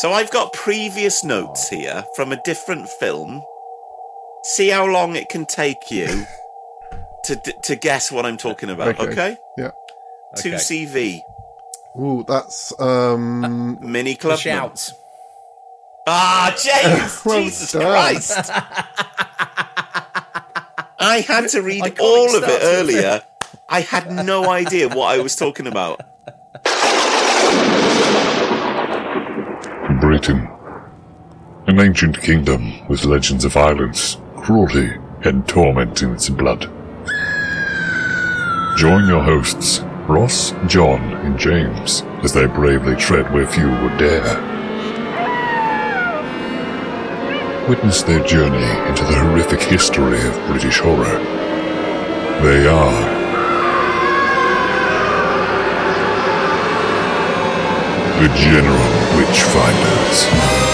[0.00, 3.44] So I've got previous notes here from a different film.
[4.44, 6.06] See how long it can take you
[7.24, 8.98] to to guess what I'm talking about.
[8.98, 9.10] Okay.
[9.12, 9.36] Okay.
[9.58, 9.72] Yeah.
[10.38, 10.56] Two Okay.
[10.56, 11.20] CV
[12.00, 13.76] Ooh, that's um.
[13.80, 14.38] mini club.
[14.38, 14.94] shouts.
[16.06, 17.22] Ah, James!
[17.26, 17.82] Well Jesus done.
[17.82, 18.50] Christ!
[20.98, 23.22] I had to read Iconic all of it earlier.
[23.68, 26.00] I had no idea what I was talking about.
[30.20, 30.50] Britain.
[31.66, 34.90] An ancient kingdom with legends of violence, cruelty,
[35.24, 36.70] and torment in its blood.
[38.76, 44.36] Join your hosts, Ross, John, and James, as they bravely tread where few would dare.
[47.66, 51.18] Witness their journey into the horrific history of British horror.
[52.42, 53.20] They are
[58.20, 58.89] the General
[59.30, 60.69] Witchfinders.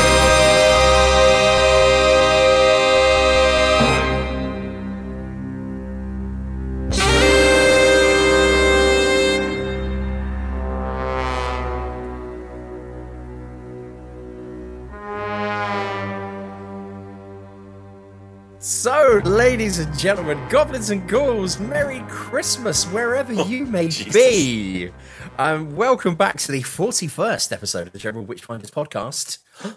[19.25, 24.12] Ladies and gentlemen, goblins and ghouls, Merry Christmas wherever you may Jesus.
[24.12, 24.91] be.
[25.38, 29.38] Um, welcome back to the 41st episode of the General Witchfinders podcast.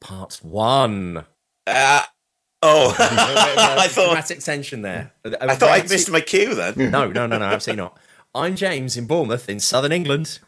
[0.00, 1.24] Part one.
[1.66, 2.02] Uh,
[2.62, 5.12] oh, I I thought dramatic tension there.
[5.24, 6.74] I thought I'd missed my cue then.
[6.92, 7.98] No, no, no, no, absolutely not.
[8.34, 10.38] I'm James in Bournemouth in southern England.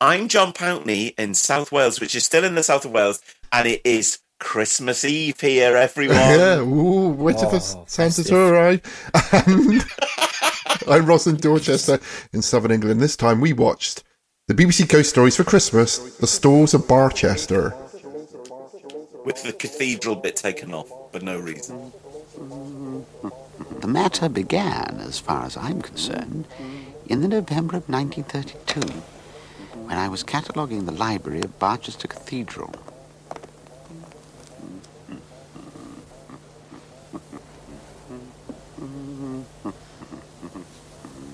[0.00, 3.20] I'm John Pountney in South Wales, which is still in the south of Wales,
[3.52, 6.16] and it is Christmas Eve here, everyone.
[6.16, 8.80] Yeah, ooh, wait till the Oh, Santa to arrive.
[9.32, 9.84] And
[10.88, 12.00] I'm Ross in Dorchester
[12.32, 13.00] in southern England.
[13.00, 14.02] This time we watched
[14.48, 17.74] the BBC Ghost Stories for Christmas, The Stalls of Barchester.
[19.24, 21.92] With the cathedral bit taken off for no reason.
[23.80, 26.46] The matter began, as far as I'm concerned,
[27.06, 28.80] in the November of 1932,
[29.86, 32.74] when I was cataloguing the library of Barchester Cathedral.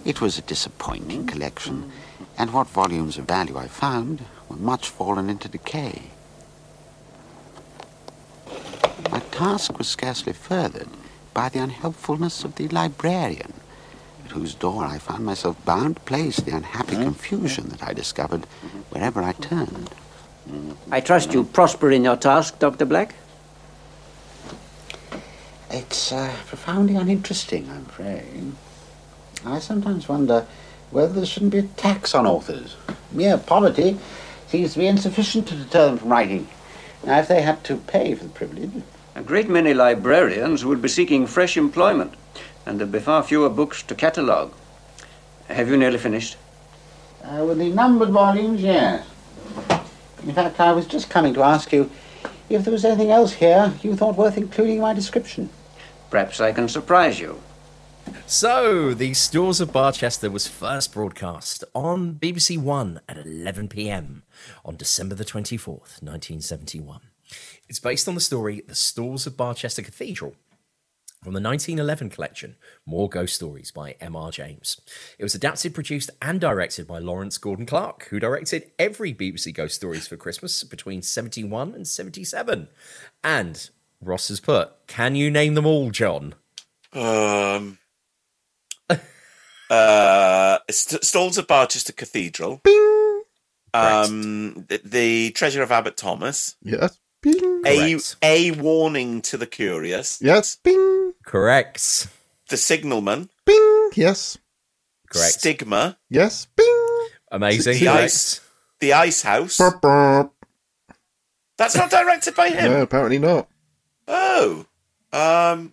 [0.07, 1.91] It was a disappointing collection,
[2.39, 6.03] and what volumes of value I found were much fallen into decay.
[9.11, 10.89] My task was scarcely furthered
[11.35, 13.53] by the unhelpfulness of the librarian,
[14.25, 18.45] at whose door I found myself bound to place the unhappy confusion that I discovered
[18.91, 19.91] wherever I turned.
[20.89, 22.85] I trust you prosper in your task, Dr.
[22.85, 23.17] Black.
[25.69, 28.53] It's uh, profoundly uninteresting, I'm afraid.
[29.47, 30.45] I sometimes wonder
[30.91, 32.77] whether there shouldn't be a tax on authors.
[33.13, 33.97] Mere poverty
[34.49, 36.49] seems to be insufficient to deter them from writing.
[37.05, 38.83] Now, if they had to pay for the privilege,
[39.15, 42.15] A great many librarians would be seeking fresh employment,
[42.67, 44.53] and there'd be far fewer books to catalogue.
[45.49, 46.37] Have you nearly finished?
[47.25, 49.07] uh, with the numbered volumes, yes.
[50.23, 51.91] In fact, I was just coming to ask you
[52.49, 55.49] if there was anything else here you thought worth including in my description.
[56.11, 57.41] Perhaps I can surprise you.
[58.29, 64.25] So, The Stalls of Barchester was first broadcast on BBC One at 11 pm
[64.65, 67.01] on December the 24th, 1971.
[67.69, 70.35] It's based on the story The Stalls of Barchester Cathedral
[71.23, 74.31] from the 1911 collection More Ghost Stories by M.R.
[74.33, 74.81] James.
[75.19, 79.77] It was adapted, produced, and directed by Lawrence Gordon Clark, who directed every BBC Ghost
[79.77, 82.69] Stories for Christmas between 71 and 77.
[83.23, 83.71] And
[84.01, 86.35] Ross has put, Can you name them all, John?
[86.93, 87.79] Um.
[89.71, 92.61] Uh, St- Stalls of Barchester Cathedral.
[93.75, 96.57] Um, the, the Treasure of Abbot Thomas.
[96.63, 96.99] Yes.
[97.21, 97.63] Bing.
[97.67, 98.17] A Correct.
[98.23, 100.21] a warning to the curious.
[100.23, 100.57] Yes.
[100.57, 101.13] Bing.
[101.25, 102.09] Correct.
[102.49, 103.29] The Signalman.
[103.45, 103.91] Bing.
[103.95, 104.39] Yes.
[105.13, 105.33] Correct.
[105.35, 105.99] Stigma.
[106.09, 106.47] Yes.
[106.57, 107.09] Bing.
[107.31, 107.79] Amazing.
[107.81, 108.41] The ice.
[108.81, 109.59] The Ice House.
[109.59, 110.33] Burp, burp.
[111.59, 112.71] That's not directed by him.
[112.73, 113.49] No, apparently not.
[114.07, 114.67] Oh.
[115.13, 115.73] Um.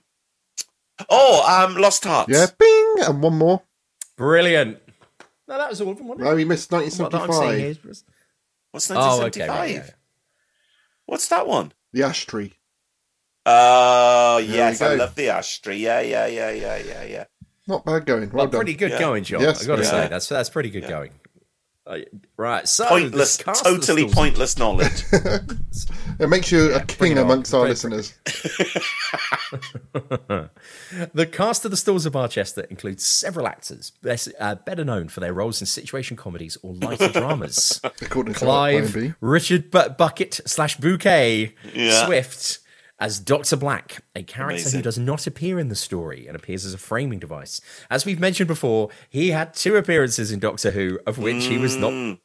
[1.10, 2.32] Oh, um, Lost Hearts.
[2.32, 2.48] Yeah.
[2.58, 2.96] Bing.
[3.02, 3.62] And one more.
[4.18, 4.80] Brilliant.
[5.48, 6.30] No, that was all of them, wasn't it?
[6.30, 8.04] No, we missed What that I'm saying here 1975.
[8.72, 9.50] What's Oh, 1975?
[9.50, 9.50] okay.
[9.50, 9.94] right, yeah.
[11.06, 11.74] What's that one?
[11.92, 12.54] The ash tree.
[13.46, 15.78] Oh, There yes, I love the ash tree.
[15.78, 17.26] Yeah, yeah, yeah, yeah, yeah, yeah.
[17.68, 18.30] Not bad going.
[18.30, 18.60] Well Well, done.
[18.60, 19.00] pretty good Yeah.
[19.00, 19.42] going, John.
[19.42, 19.90] Yes, I've got to yeah.
[19.90, 20.90] say that's that's pretty good Yeah.
[20.90, 21.12] going.
[21.86, 21.98] Uh,
[22.38, 25.04] right, so Pointless, the cast of the totally pointless knowledge.
[26.20, 28.14] It makes you Yeah, a king amongst our listeners.
[29.94, 30.50] the
[31.32, 35.34] cast of the Stalls of Barchester includes several actors, best, uh, better known for their
[35.34, 37.82] roles in situation comedies or lighter dramas.
[38.02, 42.06] According to Clive, Richard Bu- Bucket slash Bouquet Yeah.
[42.06, 42.60] Swift
[43.00, 43.58] as Dr.
[43.58, 44.80] Black, a character Amazing.
[44.80, 47.60] who does not appear in the story and appears as a framing device.
[47.90, 51.76] As we've mentioned before, he had two appearances in Doctor Who, of which he was
[51.76, 51.80] Mm.
[51.80, 52.20] not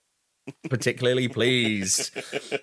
[0.70, 2.11] particularly pleased.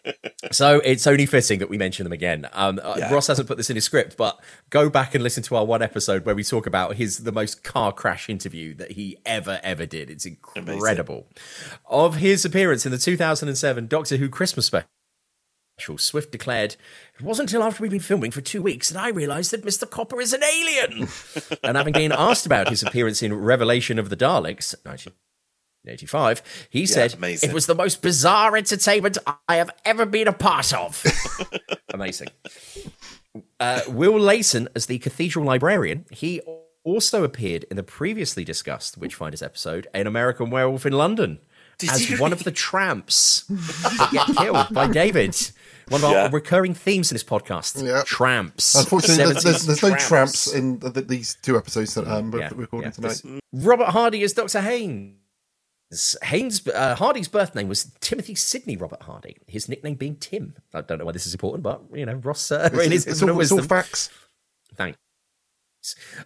[0.52, 2.48] so it's only fitting that we mention them again.
[2.54, 3.14] Um, uh, Yeah.
[3.14, 5.82] Ross hasn't put this in his script, but go back and listen to our one
[5.82, 9.86] episode where we talk about his the most car crash interview that he ever ever
[9.86, 10.10] did.
[10.10, 11.28] It's incredible.
[11.86, 14.88] Of his appearance in the 2007 Doctor Who Christmas special.
[15.78, 16.76] Swift declared,
[17.20, 19.90] It wasn't until after we'd been filming for two weeks that I realised that Mr.
[19.90, 21.08] Copper is an alien.
[21.64, 27.14] and having been asked about his appearance in Revelation of the Daleks, 1985, he said,
[27.14, 27.50] amazing.
[27.50, 29.18] It was the most bizarre entertainment
[29.48, 31.04] I have ever been a part of.
[31.94, 32.30] amazing.
[33.60, 36.42] Uh, Will Leighton, as the cathedral librarian, he
[36.86, 41.40] also appeared in the previously discussed Witchfinders episode, An American Werewolf in London,
[41.82, 45.36] as he one of the tramps that get killed by David.
[45.90, 46.30] One of our Yeah.
[46.32, 48.04] recurring themes in this podcast: Yeah.
[48.06, 48.74] tramps.
[48.76, 52.40] Unfortunately, there's, there's, 70s there's no tramps in the, these two episodes that um, we're
[52.40, 53.12] Yeah, recording yeah.
[53.20, 53.42] tonight.
[53.54, 54.62] Robert Hardy is Dr.
[54.62, 56.18] Haynes.
[56.24, 59.38] Haynes uh, Hardy's birth name was Timothy Sidney Robert Hardy.
[59.48, 60.56] His nickname being Tim.
[60.74, 62.52] I don't know why this is important, but you know Ross.
[62.52, 64.10] Uh, in his It's, it's, all, it's all wisdom- facts.
[64.76, 64.98] Thanks.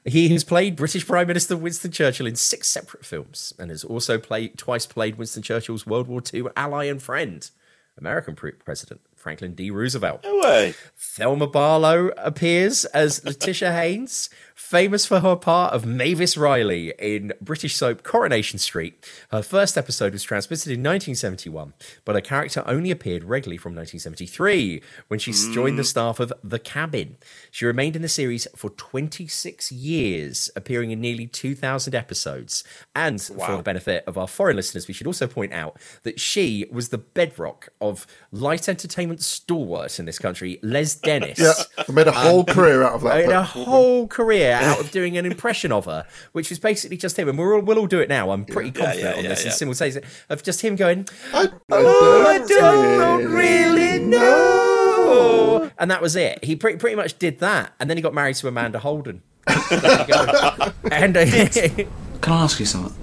[0.06, 4.18] He has played British Prime Minister Winston Churchill in six separate films and has also
[4.18, 7.50] played twice played Winston Churchill's World War II ally and friend,
[7.98, 9.70] American pre- President Franklin D.
[9.70, 10.24] Roosevelt.
[10.24, 10.74] No way.
[10.98, 17.76] Thelma Barlow appears as Letitia Haynes, famous for her part of Mavis Riley in British
[17.76, 19.04] soap Coronation Street.
[19.32, 21.74] Her first episode was transmitted in 1971,
[22.04, 25.88] but her character only appeared regularly from 1973 when she joined the mm.
[25.88, 27.16] staff of The Cabin.
[27.50, 32.64] She remained in the series for 26 years, appearing in nearly 2,000 episodes.
[32.94, 36.68] And for the benefit of our foreign listeners, we should also point out that she
[36.70, 41.40] was the bedrock of light entertainment stalwart in this country, Les Dennis.
[41.40, 41.54] Yeah,
[41.88, 43.26] I made a whole um, career out of that.
[43.26, 47.18] Made a whole career out of doing an impression of her, which is basically just
[47.18, 47.30] him.
[47.30, 48.32] And we're all, we'll all do it now.
[48.32, 49.40] I'm pretty Yeah, confident yeah, on this.
[49.42, 49.46] yeah.
[49.52, 55.72] And simultaneously, of just him going, I, Oh, I don't really know.
[55.78, 56.44] And that was it.
[56.44, 57.74] He pretty, pretty much did that.
[57.80, 59.22] And then he got married to Amanda Holden.
[59.48, 60.72] There you go.
[60.92, 62.96] and uh, Can I ask you something?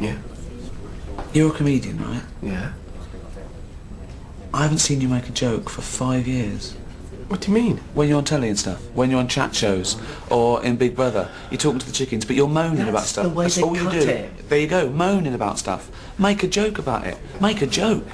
[0.00, 0.16] Yeah.
[1.32, 2.22] You're a comedian, right?
[2.42, 2.72] Yeah.
[4.54, 6.74] I haven't seen you make a joke for five years.
[7.28, 7.78] What do you mean?
[7.94, 9.96] When you're on telly and stuff, when you're on chat shows,
[10.30, 13.24] or in Big Brother, you're talking to the chickens, but you're moaning about That's stuff.
[13.24, 13.98] the way That's they all you cut do.
[14.08, 14.48] it.
[14.48, 15.90] There you go, moaning about stuff.
[16.18, 17.18] Make a joke about it.
[17.40, 18.06] Make a joke.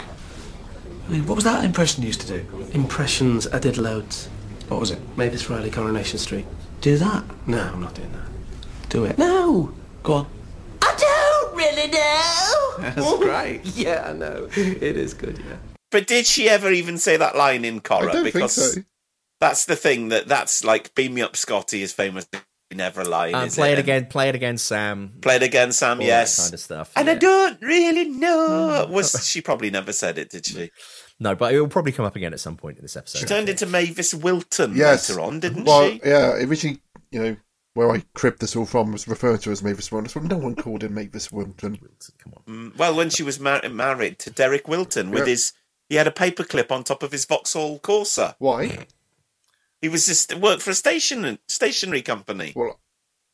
[1.07, 2.47] I mean, what was that impression you used to do?
[2.73, 4.29] Impressions, I did loads.
[4.69, 4.99] What was it?
[5.19, 6.47] Mavis Riley, Coronation Street.
[6.81, 7.25] Do that.
[7.47, 8.89] No, I'm not doing that.
[8.89, 9.19] Do it.
[9.19, 9.75] No!
[10.03, 10.27] Go on.
[10.81, 12.73] I don't really know?
[12.79, 13.61] That's great.
[13.77, 14.49] Yeah, I know.
[14.57, 15.57] It is good, yeah.
[15.91, 18.09] But did she ever even say that line in Corrie?
[18.09, 18.83] I don't think because so.
[19.43, 22.27] That's the thing that that's like "Beam Me Up, Scotty" is famous.
[22.75, 23.35] Never line.
[23.35, 24.07] Uh, is play it And again.
[24.07, 25.13] Play it again, Sam.
[25.21, 26.01] Play it again, Sam.
[26.01, 26.93] All yes, that kind of stuff.
[26.97, 28.87] And I don't really know.
[28.89, 30.31] Was she probably never said it?
[30.31, 30.71] Did she?
[31.21, 33.19] No, but it will probably come up again at some point in this episode.
[33.19, 35.11] She turned into Mavis Wilton Yes.
[35.11, 36.01] later on, didn't well, she?
[36.03, 36.81] yeah, originally,
[37.11, 37.37] you know,
[37.75, 40.11] where I cribbed this all from was referred to as Mavis Wilton.
[40.23, 41.79] Well, no one called him Mavis Wilton.
[42.49, 45.33] Mm, Well, when she was mar- married to Derek Wilton with Yeah.
[45.33, 45.53] his,
[45.91, 48.35] he had a paperclip on top of his Vauxhall Corsa.
[48.39, 48.87] Why?
[49.83, 52.53] He was just worked for a station stationery company.
[52.57, 52.81] Well,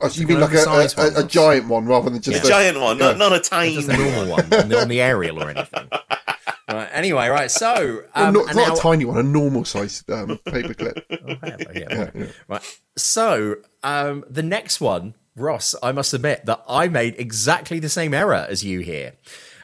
[0.00, 2.20] oh, so you Like mean like a, oversized a, a, a giant one rather than
[2.20, 3.18] just a giant one, not, yeah.
[3.18, 3.74] not a tiny.
[3.74, 5.88] Just a normal one on the, on the aerial or anything.
[6.70, 7.50] Right, anyway, right.
[7.50, 11.02] So, Well, um, not, not now- a tiny one, a normal size um, paperclip.
[11.40, 12.12] whatever, yeah, Yeah, right.
[12.14, 12.26] yeah.
[12.46, 12.80] Right.
[12.96, 18.12] So, um, the next one, Ross, I must admit that I made exactly the same
[18.12, 19.14] error as you here.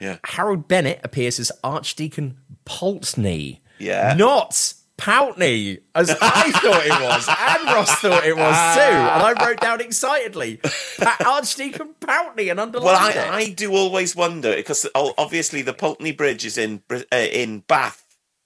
[0.00, 0.16] Yeah.
[0.24, 3.62] Harold Bennett appears as Archdeacon Pulteney.
[3.78, 4.14] Yeah.
[4.16, 8.80] Not Pountney, as I thought it was, and Ross thought it was too.
[8.80, 10.58] And I wrote down excitedly,
[10.98, 13.16] "Pa- Archdeacon Pountney, and underlined Well, it.
[13.30, 18.00] I, I do always wonder because obviously the Pulteney Bridge is in uh, in Bath,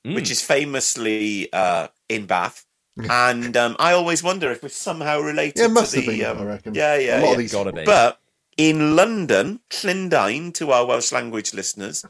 [0.06, 0.14] Mm.
[0.14, 2.64] which is famously uh, in Bath,
[3.10, 5.58] and um, I always wonder if we're somehow related.
[5.58, 6.74] Yeah, it must to have the, been, um, I reckon.
[6.74, 7.32] Yeah, yeah, A lot yeah.
[7.32, 7.84] of these- Gotta be.
[7.84, 8.20] But
[8.56, 12.04] in London, Llundain, to our Welsh language listeners,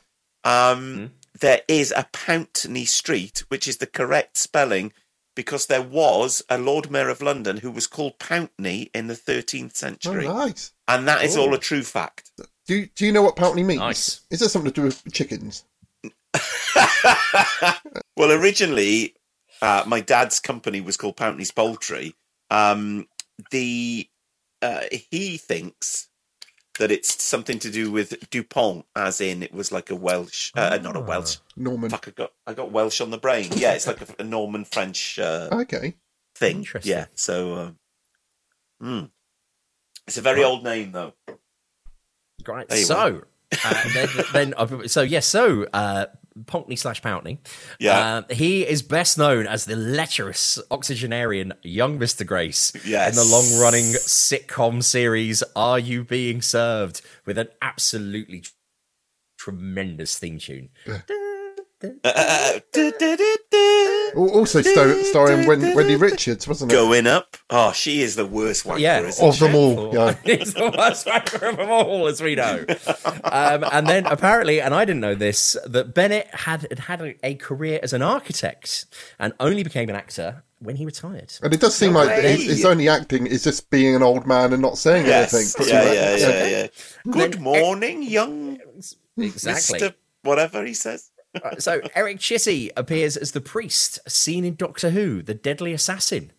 [0.45, 1.07] um, Hmm.
[1.41, 4.93] There is a Pountney Street, which is the correct spelling.
[5.37, 9.67] Because there was a Lord Mayor of London who was called Pountney in the 13th
[9.67, 10.27] Oh, century.
[10.27, 10.73] nice.
[10.89, 11.43] And that is Ooh.
[11.43, 12.33] all a true fact.
[12.67, 13.79] Do you, do you know what Pountney means?
[13.79, 14.21] Nice.
[14.33, 15.65] Is there something to do with chickens?
[18.17, 19.15] well, originally,
[19.63, 22.15] uh, my dad's company was called Pountney's Poultry.
[22.51, 23.07] Um,
[23.53, 24.09] the
[24.61, 26.08] uh, he thinks
[26.79, 30.79] that it's something to do with Dupont, as in it was like a Welsh, uh,
[30.83, 31.37] not a Welsh.
[31.57, 31.91] Norman.
[31.91, 33.51] Fuck, I got I got Welsh on the brain.
[33.55, 35.95] Yeah, it's like a, a Norman French uh, Okay.
[36.35, 36.59] thing.
[36.59, 36.91] Interesting.
[36.91, 37.71] Yeah, so uh,
[38.83, 39.11] mm.
[40.07, 41.13] it's a very old name though.
[42.43, 42.69] Great.
[42.69, 43.23] There you So,
[43.65, 46.07] uh, then, then uh, so yes, so uh,
[46.45, 47.39] Ponkney slash Pountney.
[47.79, 48.23] Yeah.
[48.29, 52.25] Uh, he is best known as the lecherous octogenarian young Mr.
[52.27, 53.11] Grace Yes.
[53.11, 58.45] in the long running sitcom series Are You Being Served with an absolutely
[59.39, 60.71] tremendous theme tune.
[64.17, 66.75] Also star- starring Wen- Wendy Richards, wasn't it?
[66.75, 67.37] Going up.
[67.51, 69.01] Oh, she is the worst wanker, Yeah.
[69.01, 69.47] isn't Of she?
[69.47, 70.15] them all, yeah.
[70.25, 72.65] He's the worst wanker of them all, as we know.
[73.25, 77.15] Um, and then apparently, and I didn't know this, that Bennett had had, had a,
[77.27, 78.87] a career as an architect
[79.19, 81.33] and only became an actor when he retired.
[81.43, 82.33] And it does seem No like way.
[82.37, 85.33] his, his only acting is just being an old man and not saying Yes.
[85.33, 85.69] anything.
[85.73, 86.67] Yeah, yeah, yeah, yeah.
[87.13, 88.59] Good morning, young
[89.17, 89.79] Exactly.
[89.81, 89.95] Mr.
[90.23, 91.11] Whatever he says.
[91.45, 96.33] Right, so Eric Chitty appears as the priest seen in Doctor Who, the deadly assassin,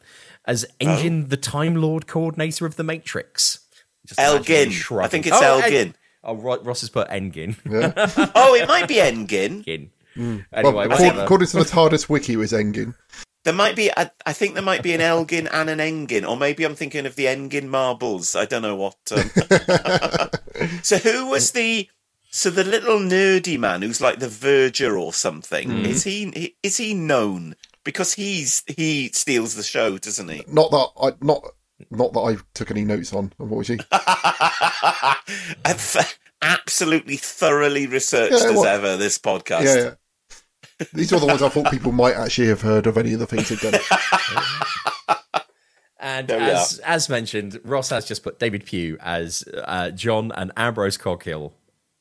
[0.45, 3.59] as Engin, the Time Lord coordinator of the Matrix.
[4.05, 4.69] Just imagine Elgin.
[4.69, 5.05] me shrugging.
[5.05, 5.87] I think it's Oh, Elgin.
[5.89, 7.55] Eng- Oh, Ro- Ross has put Engin.
[8.35, 9.63] Oh, it might be Engin.
[9.65, 9.89] Engin.
[10.17, 11.23] Well, Anyway, according, whatever.
[11.23, 12.93] according to the TARDIS wiki, it was Engin.
[13.45, 16.35] There might be, I, I think there might be an Elgin and an Engin, or
[16.35, 18.35] maybe I'm thinking of the Engin marbles.
[18.35, 18.97] I don't know what.
[19.11, 19.29] Um...
[20.83, 21.87] so who was the?
[22.31, 25.85] So the little nerdy man who's like the verger or something Hmm.
[25.85, 26.55] is he?
[26.63, 30.43] Is he known because he's he steals the show, doesn't he?
[30.47, 31.43] Not that I not
[31.89, 33.85] not that I took any notes on, unfortunately.
[35.65, 39.63] I've absolutely thoroughly researched Yeah, as what- ever this podcast.
[39.63, 40.85] Yeah, yeah.
[40.93, 43.25] These are the ones I thought people might actually have heard of any of the
[43.27, 43.73] things he'd done.
[46.01, 50.95] And as, as mentioned, Ross has just put David Pugh as uh, John and Ambrose
[50.95, 51.53] Coghill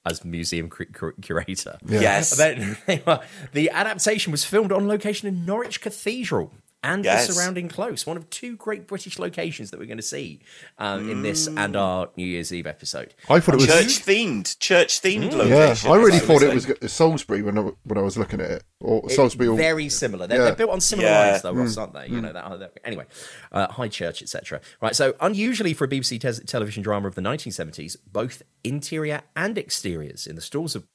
[0.07, 1.79] as museum cur- cur- curator.
[1.87, 2.01] Yeah.
[2.01, 2.37] Yes.
[2.37, 2.77] Then,
[3.53, 6.53] the adaptation was filmed on location in Norwich Cathedral
[6.85, 7.27] and Yes.
[7.27, 10.41] the surrounding close, one of two great British locations that we're going to see
[10.79, 13.15] um, in this and our New Year's Eve episode.
[13.29, 15.91] I thought it was Church themed, church themed Yeah, location.
[15.91, 18.65] I really thought it was was Salisbury when I, when I was looking at it,
[18.81, 19.49] or It- Salisbury.
[19.49, 20.27] Or, very similar.
[20.27, 20.45] They're, Yeah.
[20.47, 21.31] they're built on similar Yeah.
[21.31, 22.07] lines, though, Ross, aren't they?
[22.09, 22.59] You know that.
[22.61, 23.07] that- Anyway,
[23.53, 24.61] uh, High Church, etc.
[24.81, 24.95] Right.
[24.95, 30.27] So, unusually for a BBC tes- television drama of the 1970s, both interior and exteriors
[30.27, 30.87] in the stalls of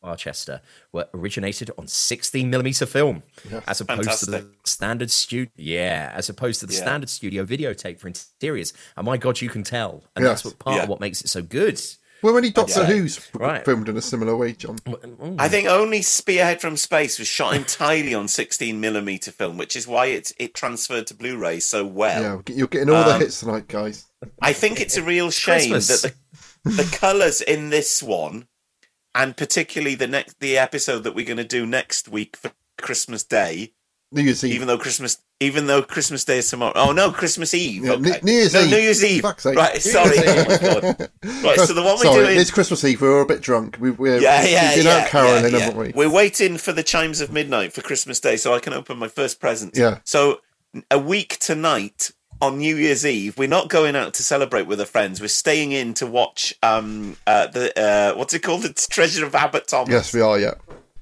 [0.00, 0.60] Barchester
[0.92, 3.22] were originated on 16 millimeter film,
[3.66, 5.50] as opposed to the standard studio.
[5.56, 6.80] Yeah, as opposed to the Yeah.
[6.80, 8.72] standard studio videotape for interiors.
[8.96, 10.42] And my God, you can tell, and Yes.
[10.42, 10.82] that's what part Yeah.
[10.84, 11.80] of what makes it so good.
[12.20, 12.86] well, any Doctor Yeah.
[12.86, 13.64] Who's Right.
[13.64, 14.76] filmed in a similar way, John?
[15.38, 19.86] I think only Spearhead from Space was shot entirely on 16 millimeter film, which is
[19.86, 22.42] why it it transferred to Blu-ray so well.
[22.48, 24.06] yeah, you're getting all the um, hits tonight, guys.
[24.42, 26.02] I think it's a real shame Christmas.
[26.02, 26.14] that
[26.64, 28.48] the the colours in this one,
[29.14, 33.24] and particularly the next the episode that we're going to do next week for Christmas
[33.24, 33.72] Day.
[34.10, 34.54] New Year's Eve.
[34.54, 36.72] Even though Christmas, even though Christmas Day is tomorrow.
[36.74, 37.84] Oh no, Christmas Eve.
[37.84, 38.20] Yeah, okay.
[38.22, 38.70] New- Year's no, Eve.
[38.70, 39.22] New Year's Eve.
[39.22, 39.56] Fuck's sake.
[39.56, 40.16] Right, sorry.
[40.18, 40.94] oh.
[41.44, 42.40] Right, so the one we're Sorry, doing.
[42.40, 43.00] it's Christmas Eve.
[43.02, 43.76] We were a bit drunk.
[43.78, 45.92] We, we're, yeah, yeah, we've been yeah, out caroling, yeah, haven't we?
[45.94, 49.08] We're waiting for the chimes of midnight for Christmas Day so I can open my
[49.08, 49.76] first present.
[49.76, 49.98] Yeah.
[50.04, 50.40] So
[50.90, 52.10] a week tonight
[52.40, 55.20] on New Year's Eve, we're not going out to celebrate with our friends.
[55.20, 58.62] We're staying in to watch um uh the uh what's it called?
[58.68, 59.90] The Treasure of Abbot Thomas.
[59.92, 60.38] Yes, we are.
[60.38, 60.54] Yeah.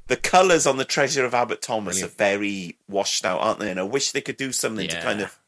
[0.08, 3.70] The colours on the Treasure of Abbot Thomas are very washed out, aren't they?
[3.70, 5.38] And I wish they could do something to kind of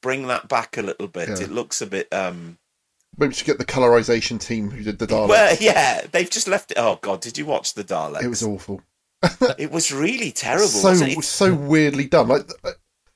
[0.00, 1.28] bring that back a little bit.
[1.28, 1.40] Yeah.
[1.44, 2.58] It looks a bit um
[3.18, 5.28] Maybe we should get the colorization team who did the Daleks.
[5.28, 6.78] well, yeah, they've just left it.
[6.78, 8.22] Oh God, did you watch the Daleks?
[8.22, 8.80] it was awful.
[9.58, 10.66] It was really terrible.
[10.66, 11.22] So wasn't it?
[11.24, 12.28] so weirdly done.
[12.28, 12.48] Like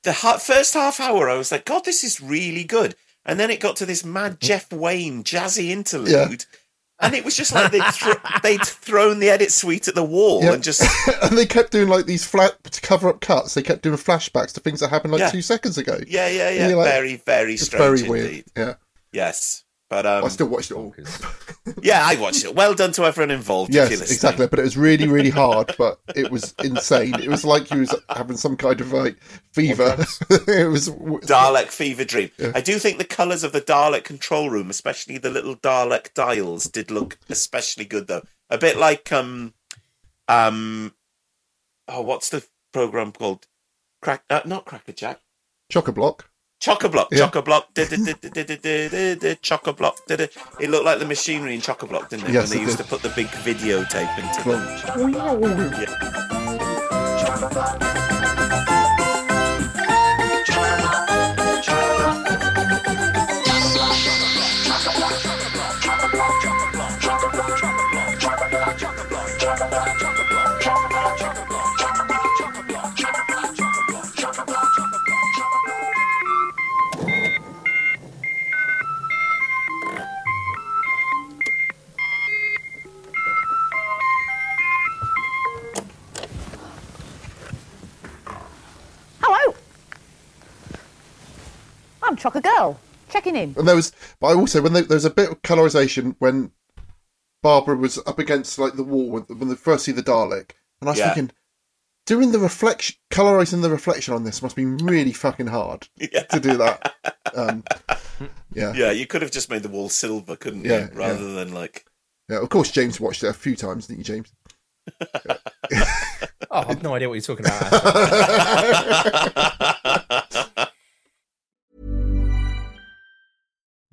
[0.07, 2.95] the ha- first half hour, I was like, God, this is really good.
[3.27, 4.39] And then it got to this mad mm.
[4.41, 6.11] Jeff Wayne jazzy interlude.
[6.11, 6.59] Yeah.
[7.01, 10.43] And it was just like they'd, thro- they'd thrown the edit suite at the wall
[10.43, 10.53] Yeah.
[10.55, 10.83] and just.
[11.23, 13.53] and they kept doing like these flat to cover up cuts.
[13.55, 15.31] They kept doing flashbacks to things that happened like Yeah.
[15.31, 15.99] two seconds ago.
[16.07, 16.75] Yeah, yeah, yeah.
[16.75, 18.27] like, very, very strange very weird.
[18.27, 18.45] indeed.
[18.57, 18.75] Yeah,
[19.13, 19.65] Yes.
[19.89, 20.93] But um, I still watched it all.
[21.83, 22.57] yeah, I watched it.
[22.57, 23.71] Well done to everyone involved.
[23.71, 24.49] if Yes, you're exactly.
[24.49, 25.77] But it was really, really hard.
[25.79, 27.15] But it was insane.
[27.15, 29.17] It was like you was having some kind of like
[29.53, 29.97] fever.
[30.31, 32.31] it was Dalek fever dream.
[32.55, 36.65] I do think the colours of the Dalek control room, especially the little Dalek dials,
[36.65, 38.23] did look especially good though.
[38.51, 39.55] A bit like um
[40.27, 40.95] um
[41.87, 43.47] oh what's the program called?
[44.03, 45.21] Crack uh, not Cracker Jack.
[45.71, 46.29] chock a block.
[46.59, 47.19] Chock a block, Yeah.
[47.19, 47.69] chock a block,
[49.43, 49.99] chock a block.
[50.09, 52.33] It looked like the machinery in chock a block, didn't it?
[52.33, 52.85] Yes, when they it used did.
[52.85, 55.13] to put the big videotape into them.
[55.13, 56.56] Yeah.
[92.07, 92.79] I'm Chocker Girl,
[93.11, 93.55] checking in.
[93.59, 96.53] And there was, but I also when there, there was a bit of colorization when
[97.43, 100.89] Barbara was up against like the wall when, when they first see the Dalek, and
[100.89, 101.13] I was Yeah.
[101.15, 101.35] thinking,
[102.07, 106.57] doing the reflection, colorizing the reflection on this must be really fucking hard to do
[106.57, 106.95] that.
[107.35, 107.65] Um,
[108.53, 110.71] yeah, Yeah, you could have just made the wall silver, couldn't you?
[110.73, 111.85] Yeah, Rather than like
[112.29, 112.41] yeah.
[112.41, 114.33] Of course, James watched it a few times, didn't you, James?
[116.49, 117.73] Oh, I've no idea what you're talking about.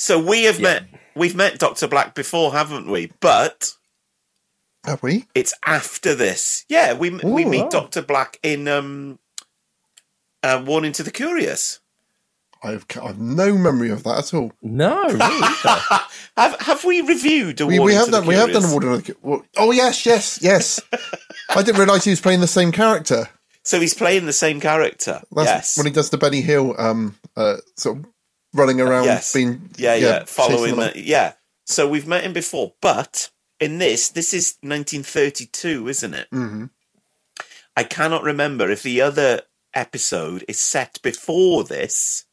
[0.00, 0.84] So we have met
[1.14, 3.12] we've met Doctor Black before, haven't we?
[3.20, 3.76] But
[4.86, 5.26] Have we?
[5.34, 6.64] it's after this.
[6.70, 7.68] Yeah, we we meet wow.
[7.68, 9.18] Doctor Black in um,
[10.42, 11.80] uh, Warning to the Curious.
[12.62, 14.52] I've, I've no memory of that at all.
[14.62, 15.06] No,
[16.38, 17.60] have have we reviewed?
[17.60, 18.26] A We, we have to the done.
[18.26, 18.70] We have done Curious?
[18.70, 20.80] a Warden the Cu- Oh yes, yes, yes.
[21.50, 23.28] I didn't realise he was playing the same character.
[23.64, 25.20] So he's playing the same character.
[25.30, 25.76] That's yes.
[25.76, 28.06] when he does the Benny Hill, um, uh, sort of
[28.52, 29.32] running around, yes.
[29.32, 31.34] being yeah, yeah, chasing following yeah.
[31.66, 36.28] So we've met him before, but in this, this is 1932, isn't it?
[36.30, 36.66] hmm
[37.76, 39.42] I cannot remember if the other
[39.74, 42.24] episode is set before this,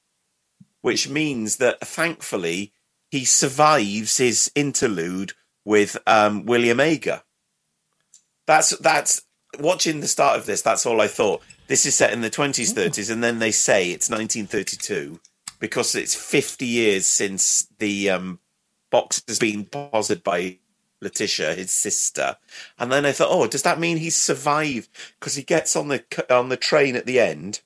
[0.82, 2.74] which means that thankfully
[3.10, 7.22] he survives his interlude with um, William Ager.
[8.46, 9.22] That's that's
[9.60, 10.62] watching the start of this.
[10.62, 11.42] That's all I thought.
[11.68, 15.20] This is set in the twenties, thirties, and then they say it's 1932
[15.60, 18.40] because it's 50 years since the um,
[18.92, 20.60] box has been deposited by
[21.02, 22.38] Letitia, his sister.
[22.80, 24.90] And then I thought, oh, does that mean he's survived?
[25.20, 27.62] Because he gets on the on the train at the end,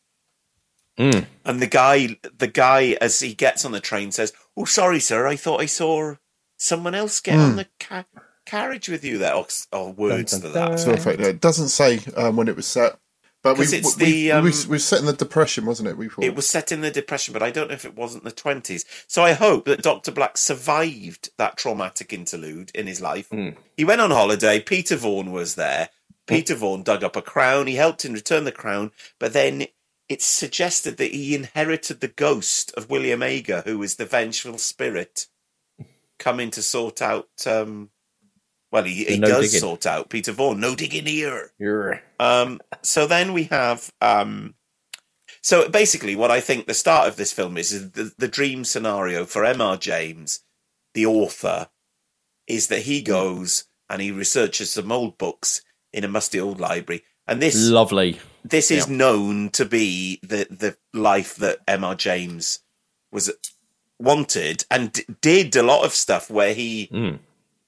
[1.00, 1.26] Mm.
[1.46, 5.26] and the guy, the guy, as he gets on the train, says, "Oh, sorry, sir,
[5.26, 6.16] I thought I saw
[6.58, 7.44] someone else get Mm.
[7.52, 8.04] on the ca-
[8.46, 10.80] carriage with you." There, or, or words to that.
[10.82, 13.00] So effect- it doesn't say um, when it was set,
[13.44, 15.98] but we, it's we, the, um, we, we was set in the depression, wasn't it?
[15.98, 16.24] We thought.
[16.24, 18.86] It was set in the Depression, but I don't know if it wasn't the 20s.
[19.08, 20.12] So I hope that Dr.
[20.12, 23.32] Black survived that traumatic interlude in his life.
[23.76, 24.60] He went on holiday.
[24.60, 25.90] Peter Vaughan was there.
[26.28, 27.68] Peter Vaughan dug up a crown.
[27.68, 29.66] He helped him return the crown, but then
[30.08, 35.28] it's suggested that he inherited the ghost of William Ager, who is the vengeful spirit,
[36.20, 37.30] coming to sort out.
[37.48, 37.90] Um,
[38.72, 39.60] well, he, he no does digging.
[39.60, 40.60] sort out Peter Vaughan.
[40.60, 41.52] No digging here.
[42.20, 43.92] Um, so then we have.
[44.02, 44.56] Um,
[45.42, 48.64] so basically, what I think the start of this film is, is the, the dream
[48.64, 49.76] scenario for M.R.
[49.78, 50.42] James,
[50.94, 51.70] the author,
[52.48, 57.04] is that he goes and he researches some old books in a musty old library.
[57.28, 58.20] And this lovely.
[58.44, 58.96] this is Yeah.
[58.96, 61.96] known to be the the life that M.R.
[61.96, 62.60] James
[63.12, 63.32] was
[64.00, 67.20] wanted and d- did a lot of stuff where he Mm.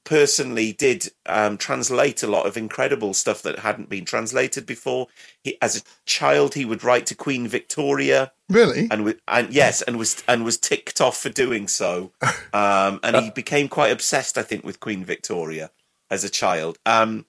[0.03, 5.07] Personally did um, translate a lot of incredible stuff that hadn't been translated before.
[5.43, 8.31] He, as a child, he would write to Queen Victoria.
[8.49, 8.87] Really?
[8.91, 12.11] And and yes, and was and was ticked off for doing so.
[12.53, 15.71] Um, and he became quite obsessed, I think, with Queen Victoria
[16.11, 16.77] as a child.
[16.85, 17.25] Um,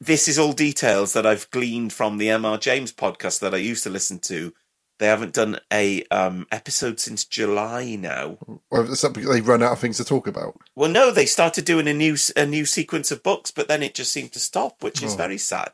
[0.00, 3.84] this is all details that I've gleaned from the MR James podcast that I used
[3.84, 4.52] to listen to.
[4.98, 8.38] They haven't done a um, episode since July now.
[8.70, 10.58] Or is that because they've run out of things to talk about?
[10.74, 13.94] Well, no, they started doing a new a new sequence of books, but then it
[13.94, 15.16] just seemed to stop, which is Oh.
[15.18, 15.72] very sad.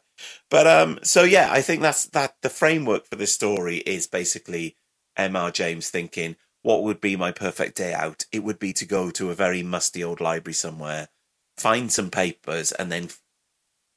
[0.50, 2.34] But um, so yeah, I think that's that.
[2.42, 4.76] The framework for this story is basically
[5.16, 5.50] M.R.
[5.52, 8.24] James thinking, "What would be my perfect day out?
[8.32, 11.08] It would be to go to a very musty old library somewhere,
[11.56, 13.08] find some papers, and then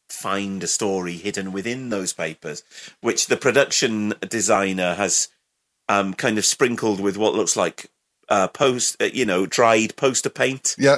[0.10, 2.64] find a story hidden within those papers,
[3.02, 5.30] which the production designer has
[5.90, 7.90] um, kind of sprinkled with what looks like
[8.30, 10.76] uh, post, uh, you know, dried poster paint.
[10.80, 10.98] Yeah,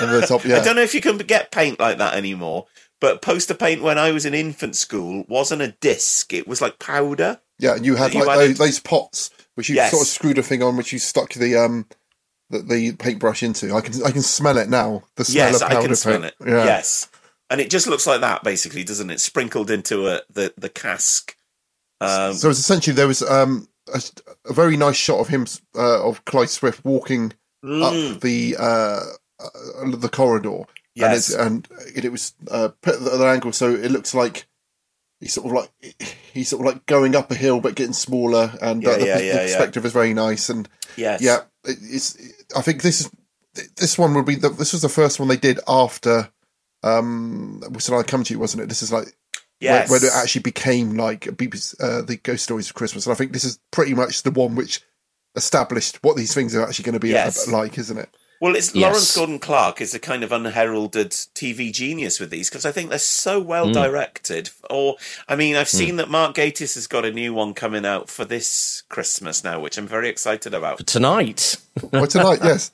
[0.00, 0.44] over the top.
[0.44, 2.66] Yeah, I don't know if you can get paint like that anymore,
[3.00, 6.78] but poster paint when I was in infant school wasn't a disc; it was like
[6.78, 7.40] powder.
[7.58, 7.74] yeah.
[7.74, 9.90] and You had like a- those, those pots which you Yes.
[9.90, 11.86] sort of screwed a thing on, which you stuck the um
[12.50, 13.74] the, the paintbrush into.
[13.74, 15.02] I can I can smell it now.
[15.16, 16.34] The smell yes, of I powder can smell paint.
[16.40, 16.46] it.
[16.46, 16.64] Yeah.
[16.64, 17.08] Yes,
[17.50, 19.20] and it just looks like that, basically, doesn't it?
[19.20, 21.36] Sprinkled into a the the cask.
[22.00, 24.00] Um, so it's essentially there was um a,
[24.48, 27.32] a very nice shot of him uh, of Clive Swift walking
[27.64, 28.14] Mm.
[28.14, 29.00] up the uh,
[29.40, 30.60] uh the corridor.
[30.94, 31.34] Yes.
[31.34, 34.14] and, it's, and it, it was uh, put at the other angle, so it looks
[34.14, 34.46] like
[35.18, 35.96] he's sort of like
[36.32, 39.06] he's sort of like going up a hill but getting smaller, and uh, Yeah, the,
[39.06, 39.42] yeah, the yeah, yeah.
[39.42, 40.48] perspective is very nice.
[40.50, 41.20] And Yes.
[41.20, 42.16] yeah, it, it's.
[42.56, 43.10] I think this is
[43.76, 46.30] this one would be the, this was the first one they did after
[46.82, 48.68] um Whistle I Come to You, wasn't it?
[48.68, 49.08] This is like
[49.60, 49.90] Yes.
[49.90, 53.16] when, when it actually became like BBC, uh, the Ghost Stories of Christmas, and I
[53.16, 54.80] think this is pretty much the one which
[55.36, 57.48] established what these things are actually going to be Yes.
[57.48, 58.08] like, isn't it?
[58.40, 58.82] Well, it's Yes.
[58.82, 62.88] Lawrence Gordon Clark is a kind of unheralded TV genius with these because I think
[62.90, 63.72] they're so well Mm.
[63.72, 64.50] directed.
[64.70, 64.94] Or,
[65.28, 65.96] I mean, I've seen Mm.
[65.98, 69.76] that Mark Gatiss has got a new one coming out for this Christmas now, which
[69.76, 70.78] I'm very excited about.
[70.78, 71.56] For Tonight.
[71.92, 72.70] Well, tonight, yes.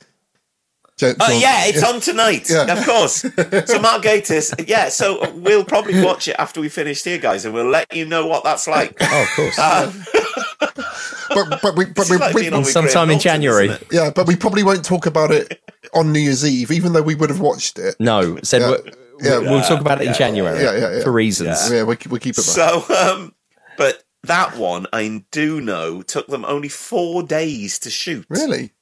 [0.96, 2.48] James Oh yeah, it's on tonight.
[2.48, 2.72] Yeah.
[2.78, 3.22] Of course.
[3.66, 4.88] So Mark Gatiss, yeah.
[4.90, 8.26] So we'll probably watch it after we finish here, guys, and we'll let you know
[8.26, 8.96] what that's like.
[9.00, 9.59] Oh, of course.
[9.59, 10.04] Um,
[11.35, 13.66] but but we but It's we, like we- being Sometime in January.
[13.68, 15.61] isn't yeah, but we probably won't talk about it
[15.94, 17.96] on New Year's Eve, even though we would have watched it.
[17.98, 18.70] No, said Yeah.
[18.70, 18.80] we'll,
[19.22, 19.38] Yeah.
[19.50, 21.02] we'll talk about it in Yeah, January yeah, yeah, yeah.
[21.02, 21.70] for reasons.
[21.70, 22.37] Yeah, we we keep it.
[22.37, 22.44] Back.
[22.44, 23.35] So, um,
[23.76, 28.26] but that one I do know took them only four days to shoot.
[28.28, 28.72] really,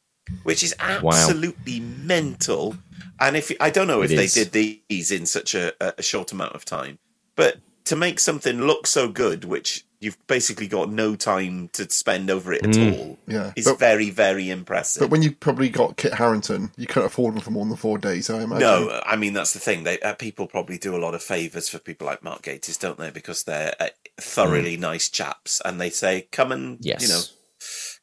[0.42, 2.76] which is absolutely mental.
[3.20, 4.34] And if I don't know if It they is.
[4.34, 6.98] did these in such a, a short amount of time,
[7.36, 12.28] but to make something look so good, which you've basically got no time to spend
[12.28, 12.98] over it at Mm.
[12.98, 15.00] all, Yeah, is but- very, very impressive.
[15.00, 17.98] But when you probably got Kit Harington, you couldn't afford them for more than four
[17.98, 18.28] days.
[18.28, 18.58] I imagine.
[18.60, 19.84] No, I mean that's the thing.
[19.84, 22.98] They uh, people probably do a lot of favors for people like Mark Gatiss, don't
[22.98, 23.10] they?
[23.10, 23.88] Because they're uh,
[24.20, 26.86] thoroughly nice chaps, and they say, "Come and Mm.
[26.86, 27.02] Yes.
[27.02, 27.22] you know,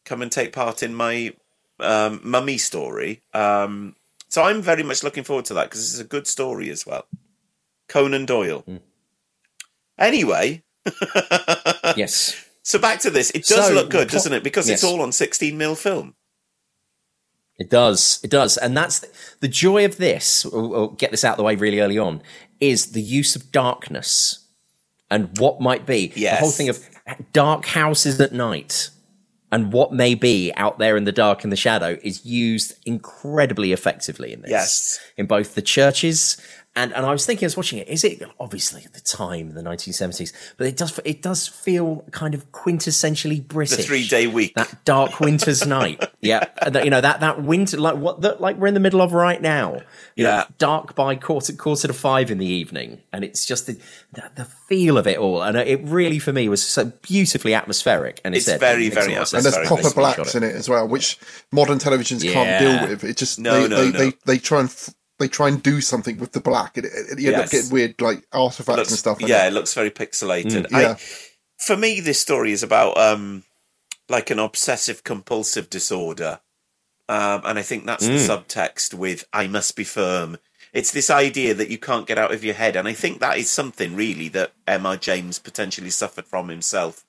[0.06, 1.34] come and take part in my
[1.80, 3.96] um, mummy story." Um,
[4.28, 7.06] so I'm very much looking forward to that because it's a good story as well.
[7.88, 8.64] Conan Doyle.
[8.68, 8.80] Mm.
[9.98, 10.64] Anyway,
[11.96, 12.46] yes.
[12.64, 13.32] So back to this.
[13.32, 14.44] It does So, look good, po- doesn't it?
[14.44, 16.14] Because it's all on 16 mil film.
[17.58, 18.20] It does.
[18.24, 18.58] It does.
[18.58, 19.00] And that's
[19.42, 20.46] the joy of this.
[20.46, 22.22] I'll get this out of the way really early on.
[22.60, 24.46] Is the use of darkness
[25.12, 26.36] and what might be Yes.
[26.38, 26.88] the whole thing of
[27.34, 28.92] dark houses at night
[29.52, 33.72] and what may be out there in the dark and the shadow is used incredibly
[33.72, 34.52] effectively in this.
[34.52, 35.00] Yes.
[35.18, 36.38] In both the churches
[36.80, 37.88] and and I was thinking, I was watching it.
[37.88, 42.34] Is it obviously at the time, the 1970s, but it does it does feel kind
[42.34, 43.78] of quintessentially British.
[43.78, 44.54] The three day week.
[44.56, 46.04] That dark winter's night.
[46.22, 48.80] Yeah, And that, you know that that winter, like what, that, like we're in the
[48.80, 49.82] middle of right now.
[50.16, 50.46] You know, Yeah.
[50.58, 53.80] dark by quarter quarter to five in the evening, and it's just the,
[54.14, 58.20] the, the feel of it all, and it really for me was so beautifully atmospheric.
[58.26, 60.44] And It's said, very, it very a lot of and there's proper nicely blacks in
[60.44, 61.18] it as well, which
[61.52, 63.04] modern televisions can't deal with.
[63.04, 63.98] It just No, they, no, they, no.
[64.12, 66.92] they they try and f- they try and do something with the black, and it,
[67.12, 69.22] it, you end up getting weird like artifacts looks, and stuff.
[69.22, 69.50] in yeah, it.
[69.50, 70.66] it looks very pixelated.
[70.68, 70.96] Mm, yeah.
[70.98, 71.00] I,
[71.58, 73.44] for me, this story is about um,
[74.08, 76.40] like an obsessive compulsive disorder,
[77.08, 78.44] um, and I think that's the Mm.
[78.46, 80.38] subtext with "I must be firm."
[80.72, 83.38] It's this idea that you can't get out of your head, and I think that
[83.40, 84.98] is something really that M.R.
[84.98, 87.06] James potentially suffered from himself.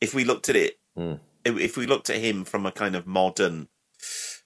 [0.00, 1.18] If we looked at it, Mm.
[1.44, 3.68] if we looked at him from a kind of modern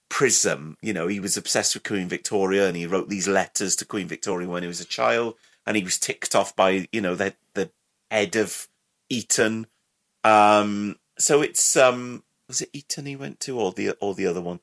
[0.09, 3.85] prism, you know, he was obsessed with Queen Victoria, and he wrote these letters to
[3.85, 7.15] Queen Victoria when he was a child, and he was ticked off by you know
[7.15, 7.69] the the
[8.11, 8.67] head of
[9.09, 9.67] Eton.
[10.23, 14.41] Um, so it's um, was it Eton he went to, or the or the other
[14.41, 14.59] one,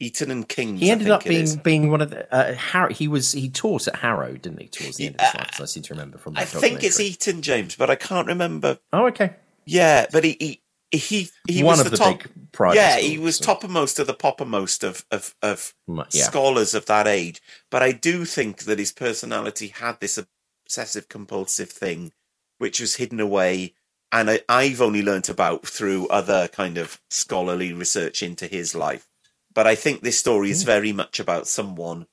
[0.00, 0.80] Eton and Kings.
[0.80, 2.92] He ended up being being one of the uh, Harrow.
[2.92, 4.68] He was he taught at Harrow, didn't he?
[4.68, 6.34] Towards the end of his life, as I seem to remember from.
[6.34, 7.00] That I think it's.
[7.00, 8.78] Eton James, but I can't remember.
[8.92, 9.34] Oh, okay.
[9.64, 12.74] Yeah, but he he he, he One was of the, the top.
[12.74, 16.24] yeah, he was so- toppermost of the poppermost of of of Mm, yeah.
[16.24, 17.42] scholars of that age.
[17.70, 22.12] But I do think that his personality had this obsessive compulsive thing,
[22.58, 23.74] which was hidden away,
[24.12, 29.08] and I, I've only learnt about through other kind of scholarly research into his life.
[29.52, 32.06] But I think this story is very much about someone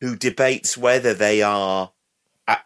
[0.00, 1.92] who debates whether they are,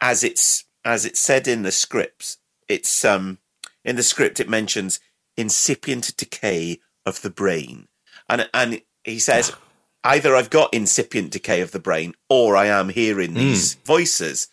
[0.01, 2.39] as it's as it's said in the scripts.
[2.69, 3.39] It's um
[3.85, 5.01] in the script it mentions
[5.39, 7.89] incipient decay of the brain,
[8.29, 9.55] and and he says
[10.05, 13.39] either I've got incipient decay of the brain or I am hearing hmm.
[13.39, 14.49] these voices.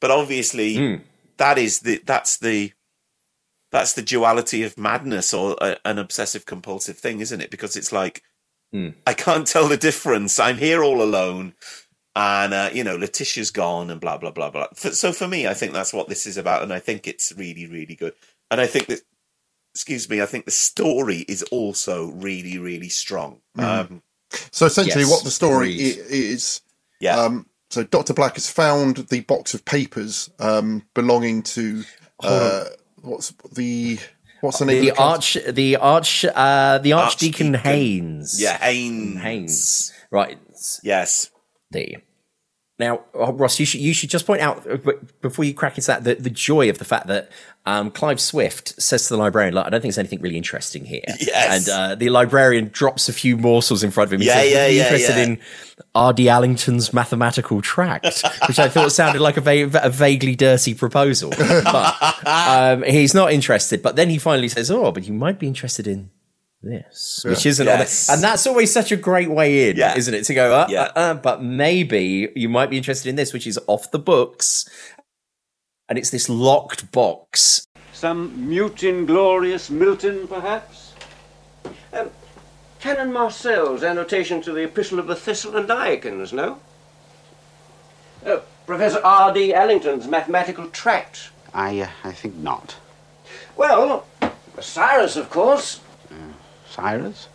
[0.00, 1.02] But obviously, hmm.
[1.36, 2.72] that is the that's the
[3.70, 7.50] that's the duality of madness or a, an obsessive compulsive thing, isn't it?
[7.50, 8.22] Because it's like
[8.72, 8.90] hmm.
[9.06, 10.38] I can't tell the difference.
[10.38, 11.54] I'm here all alone,
[12.14, 14.68] and uh, you know Letitia's gone, and blah blah blah blah.
[14.74, 17.66] So for me, I think that's what this is about, and I think it's really
[17.66, 18.14] really good.
[18.50, 19.00] And I think that,
[19.78, 23.40] excuse me, I think the story is also really really strong.
[23.56, 23.64] Mm.
[23.64, 24.02] Um,
[24.50, 25.98] So essentially, Yes, what the story agreed.
[26.10, 26.60] is,
[27.00, 27.20] Yeah.
[27.20, 31.84] Um, so Doctor Black has found the box of papers um, belonging to
[32.24, 32.64] uh,
[33.02, 34.00] what's the
[34.40, 34.80] what's the name?
[34.80, 37.54] the the arch, the arch, uh, the Archdeacon, Archdeacon.
[37.54, 38.40] Haynes.
[38.42, 39.20] yeah, Haynes.
[39.20, 39.92] Haynes.
[40.10, 40.38] Right.
[40.82, 41.30] Yes.
[41.70, 42.02] There.
[42.78, 44.78] Now, uh, Ross, you should you should just point out uh,
[45.20, 47.30] before you crack into that the, the joy of the fact that
[47.68, 50.84] um, Clive Swift says to the librarian, "Look, I don't think there's anything really interesting
[50.84, 51.68] here." Yes.
[51.68, 54.22] And uh, the librarian drops a few morsels in front of him.
[54.22, 55.22] Yeah, says, yeah, yeah, Interested yeah.
[55.24, 55.38] in
[55.94, 56.28] R.D.
[56.28, 58.06] Allington's mathematical tract,
[58.48, 61.30] which I thought sounded like a, va- a vaguely dirty proposal.
[61.30, 63.82] But um, he's not interested.
[63.82, 66.10] But then he finally says, "Oh, but you might be interested in."
[66.60, 68.08] This, which isn't, Yes.
[68.08, 69.96] and that's always such a great way in, Yeah.
[69.96, 70.24] isn't it?
[70.24, 70.82] To go, uh, Yeah.
[70.82, 74.68] uh, uh, but maybe you might be interested in this, which is off the books,
[75.88, 77.66] and it's this locked box.
[77.92, 80.94] Some mute inglorious Milton, perhaps?
[81.92, 82.10] Um,
[82.80, 86.60] Canon Marcel's annotation to the Epistle of the Thessalonians, no?
[88.24, 89.54] Uh, Professor R.D.
[89.54, 91.30] Allington's mathematical tract.
[91.54, 92.76] I, uh, I think not.
[93.56, 94.06] Well,
[94.60, 95.80] Cyrus, of course.
[96.68, 97.28] Cyrus?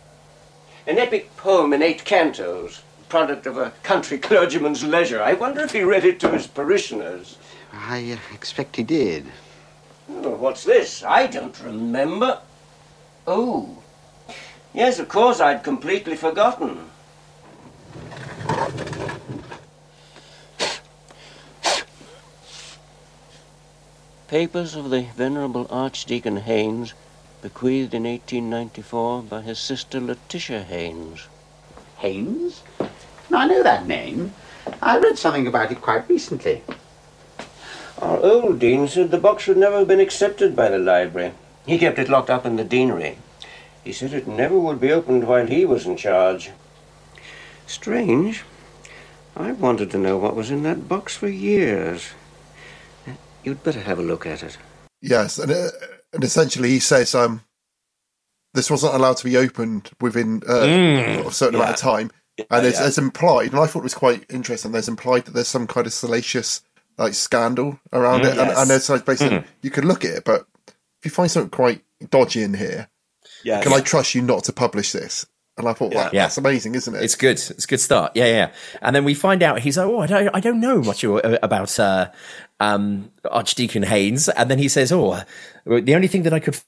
[0.86, 5.22] An epic poem in eight cantos, product of a country clergyman's leisure.
[5.22, 7.36] I wonder if he read it to his parishioners.
[7.76, 9.26] I expect he did.
[10.08, 11.02] Oh, what's this?
[11.02, 12.40] I don't remember.
[13.26, 13.82] Oh.
[14.72, 16.90] Yes, of course, I'd completely forgotten.
[24.28, 26.94] Papers of the Venerable Archdeacon Haynes,
[27.40, 31.28] bequeathed in 1894 by his sister Letitia Haynes.
[31.98, 32.62] Haynes?
[33.30, 34.34] Now, I know that name.
[34.82, 36.62] I read something about it quite recently.
[38.04, 41.32] Our old dean said the box had never have been accepted by the library.
[41.66, 43.16] He kept it locked up in the deanery.
[43.82, 46.50] He said it never would be opened while he was in charge.
[47.66, 48.44] Strange.
[49.34, 52.10] I've wanted to know what was in that box for years.
[53.42, 54.58] You'd better have a look at it.
[55.00, 55.68] Yes, and uh,
[56.12, 57.40] and essentially he says um,
[58.52, 62.10] this wasn't allowed to be opened within uh, Mm, a certain amount of time,
[62.50, 62.86] and it's, yeah.
[62.86, 64.72] it's implied, and I thought it was quite interesting.
[64.72, 66.60] There's implied that there's some kind of salacious
[66.98, 68.58] like scandal around Mm, it, and, yes.
[68.58, 69.44] and it's like basically Mhm.
[69.62, 72.88] you could look at it, but if you find something quite dodgy in here,
[73.44, 73.62] Yes.
[73.64, 75.26] can I trust you not to publish this?
[75.56, 76.04] And I thought, Yeah.
[76.04, 76.22] wow, Yeah.
[76.24, 77.02] that's amazing, isn't it?
[77.02, 77.32] It's good.
[77.38, 78.12] It's a good start.
[78.14, 78.50] Yeah, yeah.
[78.82, 81.78] And then we find out he's like, oh, I don't, I don't know much about
[81.78, 82.10] uh,
[82.60, 84.28] um, Archdeacon Haynes.
[84.28, 85.22] And then he says, oh,
[85.64, 86.58] the only thing that I could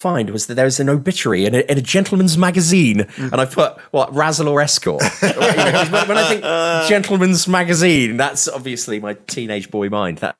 [0.00, 3.06] find was that there was an obituary in a, in a gentleman's magazine.
[3.18, 5.02] And I put what Razzle or Escort.
[5.22, 6.42] You know, 'cause when, when I think
[6.88, 10.18] gentleman's magazine, that's obviously my teenage boy mind.
[10.18, 10.36] That's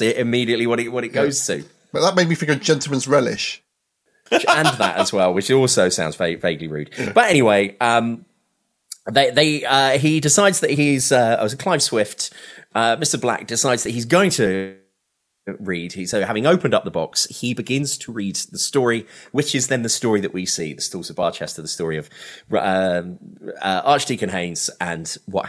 [0.00, 1.64] it, immediately what it what it goes to.
[1.92, 3.62] But that made me think of Gentleman's Relish.
[4.30, 6.90] and that as well, which also sounds va- vaguely rude.
[7.14, 8.26] But anyway, um,
[9.10, 12.30] they they uh, he decides that he's uh, oh, Clive Swift,
[12.74, 13.20] uh, Mr.
[13.20, 14.76] Black decides that he's going to
[15.46, 16.08] read.
[16.08, 19.82] So having opened up the box, he begins to read the story, which is then
[19.82, 22.10] the story that we see, the Stalls of Barchester, the story of
[22.52, 23.18] um,
[23.60, 25.48] uh, Archdeacon Haynes and what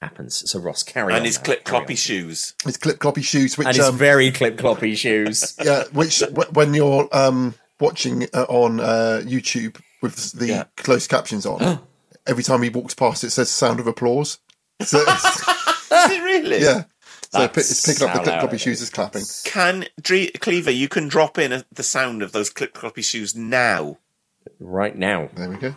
[0.00, 0.48] happens.
[0.50, 2.54] So Ross, carry and his now, clip cloppy shoes.
[2.64, 5.56] His clip cloppy shoes, which and his um, very clip cloppy shoes.
[5.64, 10.64] yeah, which w- when you're um, watching uh, on uh, YouTube with the Yeah.
[10.76, 11.80] closed captions on,
[12.26, 14.38] every time he walks past, it says "sound of applause."
[14.80, 16.62] So Is it really?
[16.62, 16.84] yeah,
[17.32, 19.22] so it's picking up the clip cloppy shoes is clapping.
[19.44, 20.70] Can Dre- Cleaver?
[20.70, 23.98] You can drop in a, the sound of those clip cloppy shoes now.
[24.60, 25.30] Right now.
[25.34, 25.74] There we go.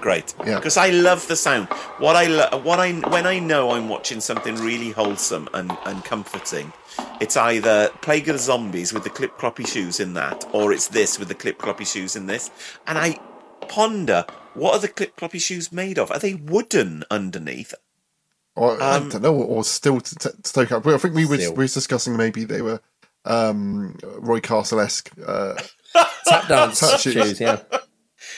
[0.00, 0.56] Great, Yeah.
[0.56, 1.66] because I love the sound.
[1.98, 6.04] What I lo- what I when I know I'm watching something really wholesome and, and
[6.04, 6.72] comforting,
[7.20, 10.88] it's either Plague of the Zombies with the clip cloppy shoes in that, or it's
[10.88, 12.50] this with the clip cloppy shoes in this.
[12.86, 13.18] And I
[13.68, 16.10] ponder, what are the clip cloppy shoes made of?
[16.10, 17.74] Are they wooden underneath?
[18.56, 20.86] Or, I Um, don't know, or still to, to stoke up.
[20.86, 22.80] I think we were, we were discussing maybe they were
[23.24, 25.54] um, Roy Castle esque uh,
[26.26, 27.60] Tap dance tap shoes, yeah.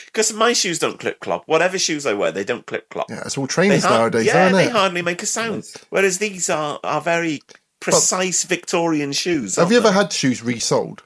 [0.05, 1.43] Because my shoes don't clip clop.
[1.47, 3.09] Whatever shoes I wear, they don't clip clop.
[3.09, 4.71] Yeah, it's all trainers They har- nowadays, Yeah, aren't they it?
[4.71, 5.63] hardly make a sound.
[5.89, 7.41] Whereas these are are very
[7.81, 9.57] precise Victorian shoes.
[9.57, 9.95] Have aren't you ever they?
[9.95, 11.03] had shoes resold?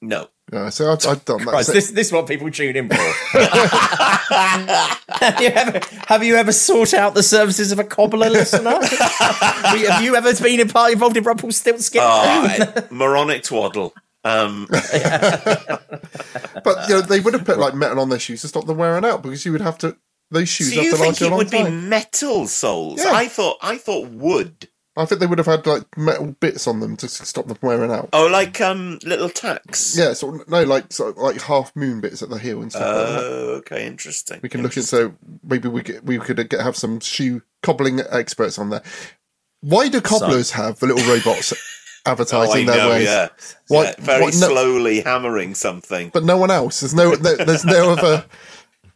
[0.00, 0.28] No.
[0.52, 1.48] Yeah, so I've, I've done that.
[1.48, 2.94] Christ, So- this, this is what people tune in for.
[2.94, 3.10] have,
[5.40, 8.78] you ever, have you ever sought out the services of a cobbler listener?
[8.84, 12.00] have you ever been in part involved in Rumpelstiltskin?
[12.04, 13.92] Oh, moronic twaddle.
[14.24, 15.82] Um, but
[16.88, 19.04] you know, they would have put like metal on their shoes to stop them wearing
[19.04, 19.96] out because you would have to.
[20.32, 22.46] Those shoes so have you to think last you a it long would be metal
[22.48, 23.04] soles?
[23.04, 23.12] Yeah.
[23.12, 24.68] I thought I thought wood.
[24.98, 27.68] I think they would have had like metal bits on them to stop them from
[27.68, 28.08] wearing out.
[28.12, 29.96] Oh, like um little tacks.
[29.96, 32.70] Yeah, sort of, no, like sort of like half moon bits at the heel and
[32.72, 32.82] stuff.
[32.82, 33.20] like that.
[33.24, 34.40] Oh, okay, interesting.
[34.42, 38.00] We can look at so maybe we could, we could get, have some shoe cobbling
[38.10, 38.82] experts on there.
[39.60, 41.52] Why do cobblers have the little robots
[42.06, 43.04] Oh, advertising their know, ways?
[43.04, 43.28] yeah.
[43.66, 46.10] Why- Yeah, very why- no- slowly hammering something.
[46.10, 46.80] But no one else.
[46.80, 48.24] There's no, no there's no other.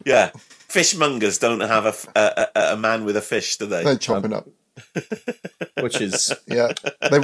[0.07, 0.31] Yeah,
[0.69, 3.83] fishmongers don't have a a man with a fish, do they?
[3.85, 4.47] No chopping up.
[5.81, 6.73] Which is Yeah,
[7.11, 7.21] they,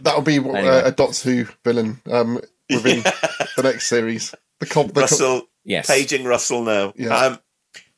[0.00, 0.74] that'll be what, Anyway.
[0.80, 2.40] uh, a Doctor Who villain um,
[2.70, 3.00] within
[3.56, 4.34] the next series.
[4.60, 5.86] The cob, the co- Russell, Yes.
[5.86, 6.92] paging Russell now.
[6.96, 7.14] Yeah.
[7.16, 7.38] Um,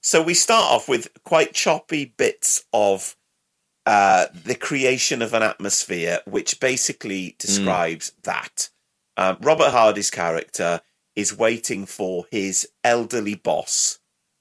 [0.03, 3.17] so we start off with quite choppy bits of
[3.87, 8.69] uh, the creation of an atmosphere, which basically describes that
[9.17, 10.81] um, Robert Hardy's character
[11.17, 13.99] is waiting for his elderly boss,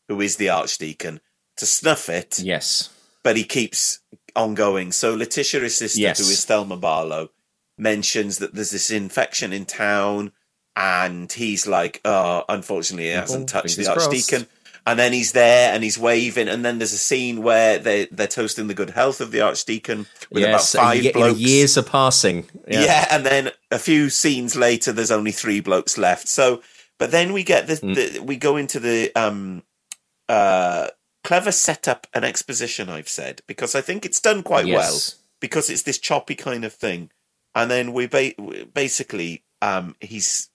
[0.07, 1.19] who is the Archdeacon,
[1.57, 2.39] to snuff it.
[2.39, 2.89] Yes.
[3.23, 3.99] But he keeps
[4.35, 4.91] on going.
[4.91, 6.19] So Letitia, his sister, Yes.
[6.19, 7.29] who is Thelma Barlow,
[7.77, 10.31] mentions that there's this infection in town,
[10.75, 14.07] and he's like, "Oh, unfortunately, he hasn't Oh, touched the fingers crossed.
[14.31, 14.47] Archdeacon."
[14.87, 18.27] And then he's there and he's waving, and then there's a scene where they they're
[18.27, 21.39] toasting the good health of the Archdeacon with yes, about five blokes.
[21.39, 22.47] years are passing.
[22.67, 23.05] Yeah.
[23.11, 26.27] and then a few scenes later, there's only three blokes left.
[26.27, 26.61] So,
[26.97, 27.95] but then we get the, Mm.
[28.13, 29.63] the we go into the um
[30.27, 30.87] uh
[31.23, 32.89] clever setup and exposition.
[32.89, 34.77] I've said because I think it's done quite Yes.
[34.77, 37.09] well because it's this choppy kind of thing,
[37.55, 38.33] and then we ba-
[38.73, 40.49] basically um he's.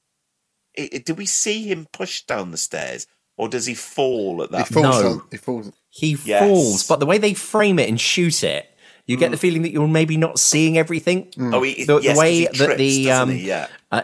[0.79, 3.07] i- i- do we see him push down the stairs,
[3.37, 4.69] or does he fall at that?
[4.69, 5.03] He falls No.
[5.03, 5.73] down- he falls.
[5.91, 6.41] He Yes.
[6.43, 8.69] falls, but the way they frame it and shoot it,
[9.07, 11.33] you get the feeling that you're maybe not seeing everything.
[11.39, 13.47] Oh, he- the, the way he that trips, the um, he?
[13.47, 13.69] Yeah.
[13.93, 14.03] uh,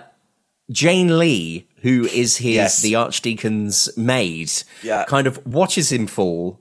[0.70, 2.82] Jane Lee, who is his Yes.
[2.82, 4.50] the archdeacon's maid,
[4.82, 5.04] Yeah.
[5.04, 6.60] kind of watches him fall,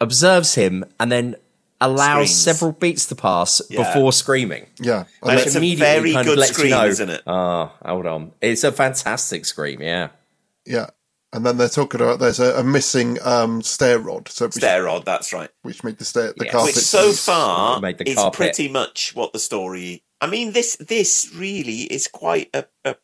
[0.00, 1.36] observes him, and then
[1.80, 2.42] allows Screams.
[2.42, 3.82] several beats to pass Yeah.
[3.84, 4.66] before screaming.
[4.78, 5.04] Yeah.
[5.22, 7.22] And it's a very good lets you scream, know, isn't it?
[7.26, 8.32] Oh, hold on.
[8.42, 10.08] It's a fantastic scream, yeah.
[10.66, 10.88] Yeah.
[11.32, 14.28] And then they're talking about there's a, a missing um, stair rod.
[14.28, 15.48] So which, Stair rod, that's right.
[15.62, 16.52] which made the stair the Yes.
[16.52, 16.74] carpet.
[16.74, 18.36] Which so far Made the is carpet.
[18.36, 20.02] pretty much what the story.
[20.20, 22.96] I mean, this this really is quite a, a.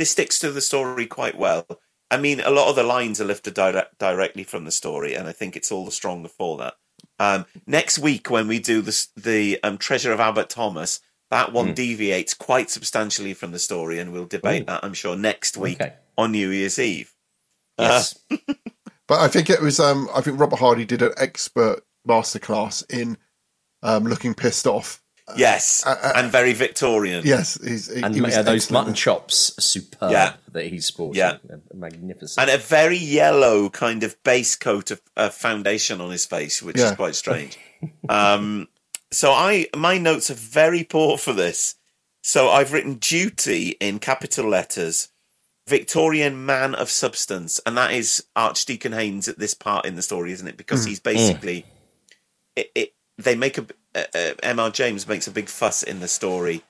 [0.00, 1.66] This sticks to the story quite well.
[2.10, 5.28] I mean, a lot of the lines are lifted direct, directly from the story, and
[5.28, 6.74] I think it's all the stronger for that.
[7.18, 11.68] Um, next week, when we do the the um, Treasure of Abbot Thomas, that one
[11.68, 11.72] Hmm.
[11.74, 14.66] deviates quite substantially from the story, and we'll debate Ooh.
[14.72, 14.82] that.
[14.82, 15.92] I'm sure next week Okay.
[16.16, 17.12] on New Year's Eve.
[17.78, 18.18] Yes.
[19.06, 19.78] But I think it was.
[19.80, 23.18] Um, I think Robert Hardy did an expert masterclass in
[23.82, 25.02] um, looking pissed off.
[25.36, 27.22] Yes, uh, and very Victorian.
[27.24, 28.72] Yes, he's, he, and he was uh, those excellent.
[28.86, 30.34] mutton chops are superb Yeah.
[30.52, 31.18] that he's sporting.
[31.18, 31.36] Yeah.
[31.74, 32.38] Magnificent.
[32.38, 36.76] and a very yellow kind of base coat of uh, foundation on his face, which
[36.78, 37.58] is quite strange.
[38.08, 38.68] um,
[39.10, 41.74] so I my notes are very poor for this.
[42.22, 45.08] So I've written duty in capital letters,
[45.66, 50.32] Victorian man of substance, and that is Archdeacon Haynes at this part in the story,
[50.32, 50.56] isn't it?
[50.56, 50.88] Because Mm.
[50.88, 51.64] he's basically
[52.56, 52.94] it, it.
[53.18, 54.70] They make a uh, uh, M.R.
[54.70, 56.62] James makes a big fuss in the story,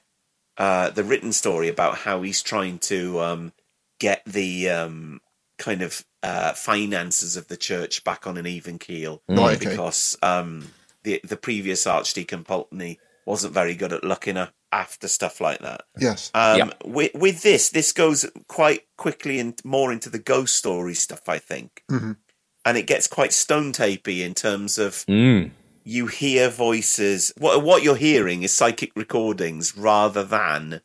[0.57, 3.53] uh, the written story about how he's trying to um,
[3.99, 5.21] get the um,
[5.59, 9.71] kind of uh, finances of the church back on an even keel, Right, okay.
[9.71, 10.69] because um,
[11.03, 15.83] the the previous Archdeacon Pulteney wasn't very good at looking a- after stuff like that.
[15.99, 16.31] Yes.
[16.35, 16.71] Um, Yeah.
[16.85, 21.39] with, with this, this goes quite quickly and more into the ghost story stuff, I
[21.39, 22.17] think, Mhm.
[22.65, 25.51] and it gets quite stone tapey in terms of Mm.
[25.91, 27.33] You hear voices.
[27.39, 30.81] What what you're hearing is psychic recordings rather than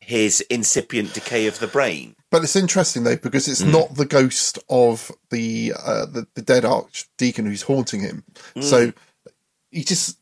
[0.00, 2.14] his incipient decay of the brain.
[2.30, 3.72] But it's interesting though because it's Mm.
[3.72, 8.24] not the ghost of the, uh, the the dead archdeacon who's haunting him.
[8.60, 8.92] So
[9.70, 10.18] he just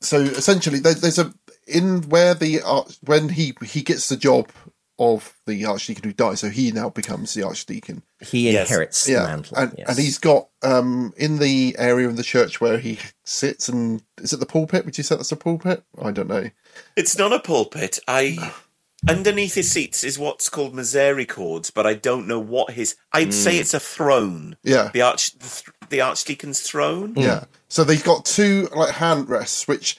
[0.00, 1.32] so essentially there, there's a
[1.66, 4.50] in where the arch, when he he gets the job
[4.98, 8.02] of the archdeacon who dies, so he now becomes the archdeacon.
[8.20, 8.68] he Yes.
[8.68, 9.56] inherits the Yeah, mantle.
[9.56, 9.88] and yes.
[9.88, 14.32] and he's got um in the area of the church where he sits and is
[14.32, 14.84] it the pulpit?
[14.84, 15.84] Would you say that's a pulpit?
[16.02, 16.50] I don't know.
[16.96, 17.98] It's not a pulpit.
[18.08, 18.52] I
[19.08, 22.96] underneath his seats is what's called misericords, but I don't know what his.
[23.12, 24.56] I'd say it's a throne.
[24.64, 24.90] Yeah.
[24.92, 27.14] the arch the, th- the archdeacon's throne.
[27.16, 27.44] Yeah.
[27.68, 29.96] So they've got two like hand rests, which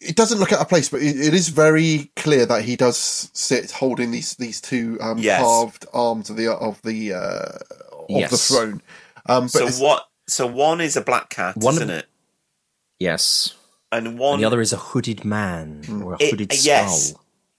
[0.00, 3.30] it doesn't look out of place, but it, it is very clear that he does
[3.32, 5.40] sit holding these these two um, Yes.
[5.42, 7.58] carved arms of the of the uh,
[8.08, 8.82] of the throne.
[9.28, 10.08] Um, but So what?
[10.28, 12.06] So one is a black cat, one isn't it?
[12.98, 13.54] yes.
[13.92, 16.64] And one And the other is a hooded man or a It- hooded skull.
[16.64, 17.14] yes.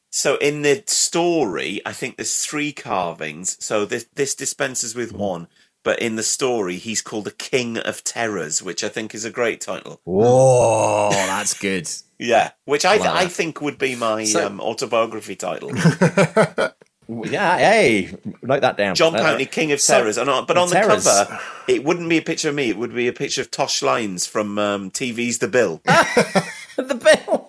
[0.10, 3.58] So in the story, I think there's three carvings.
[3.64, 5.18] So this this dispenses with Hmm.
[5.18, 5.48] one,
[5.88, 9.30] but in the story, he's called the King of Terrors, which I think is a
[9.32, 10.02] great title.
[10.04, 11.90] Whoa, that's good.
[12.20, 15.72] Yeah, which I Like I think would be my So- um, autobiography title.
[17.10, 18.94] Yeah, hey, note that down.
[18.96, 20.18] John Uh, Pountney, King of so- Terrors.
[20.18, 21.06] And on, but on the Terrors.
[21.06, 22.70] cover, it wouldn't be a picture of me.
[22.70, 25.80] It would be a picture of Tosh Lines from um, TV's The Bill.
[25.86, 27.48] the bill.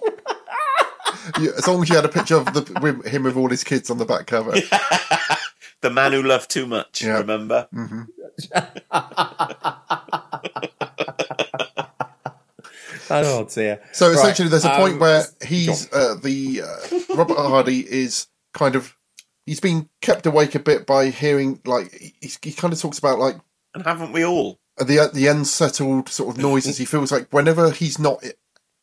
[1.42, 3.64] you- as long as you had a picture of the, with him with all his
[3.64, 4.52] kids on the back cover.
[5.80, 7.02] The man who loved too much.
[7.02, 7.18] Yeah.
[7.18, 7.68] Remember?
[7.72, 8.02] hmm
[13.10, 13.80] Oh dear.
[13.92, 18.26] So Right, essentially, there's a point um, where he's uh, the uh, Robert Hardy is
[18.54, 18.96] kind of
[19.46, 23.18] he's been kept awake a bit by hearing like he, he kind of talks about
[23.18, 23.36] like
[23.74, 24.58] And haven't we all?
[24.78, 26.76] the the unsettled sort of noises.
[26.78, 28.22] He feels like whenever he's not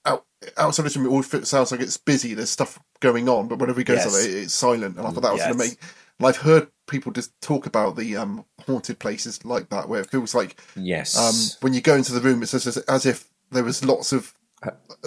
[0.05, 0.25] out
[0.57, 2.33] outside of him, it all fe- sounds like it's busy.
[2.33, 4.07] There's stuff going on, but whenever he goes Yes.
[4.15, 4.97] out, it, it's silent.
[4.97, 5.53] And I thought that was Yes.
[5.53, 5.77] amazing.
[6.19, 10.09] And I've heard people just talk about the um, haunted places like that, where it
[10.09, 11.17] feels like Yes.
[11.17, 14.33] um, when you go into the room, it's as, as if there was lots of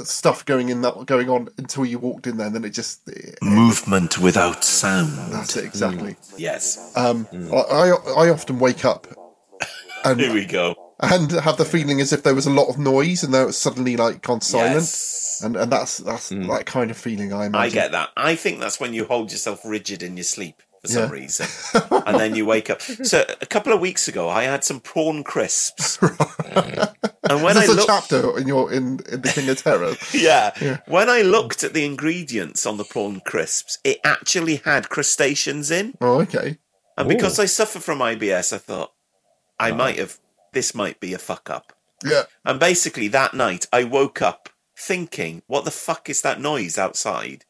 [0.04, 3.08] stuff going in that going on until you walked in there, and then it just
[3.08, 5.32] it- Movement without sound.
[5.32, 6.16] that's it exactly.
[6.36, 6.92] Yes.
[6.96, 7.88] Um, I, I
[8.26, 9.06] I often wake up
[10.04, 10.74] and Here we go.
[11.00, 13.58] and have the feeling as if there was a lot of noise and then it's
[13.58, 15.40] suddenly like gone silent, Yes.
[15.42, 17.54] and and that's that's that kind of feeling I imagine.
[17.56, 18.10] I get that.
[18.16, 20.62] I think that's when you hold yourself rigid in your sleep.
[20.80, 21.10] For some Yeah.
[21.10, 21.46] reason,
[22.06, 22.80] and then you wake up.
[22.82, 27.60] So a couple of weeks ago, I had some prawn crisps, and when Is I
[27.60, 29.94] this a looked, chapter in your in, in the King of Terror?
[30.12, 30.78] yeah, Yeah.
[30.86, 35.94] when I looked at the ingredients on the prawn crisps, it actually had crustaceans in.
[36.00, 36.58] Oh, okay.
[36.96, 38.92] And because I suffer from IBS, I thought
[39.58, 40.18] I might have.
[40.52, 41.72] This might be a fuck up.
[42.04, 42.22] Yeah.
[42.44, 47.44] And basically, that night, I woke up thinking, "What the fuck is that noise outside?"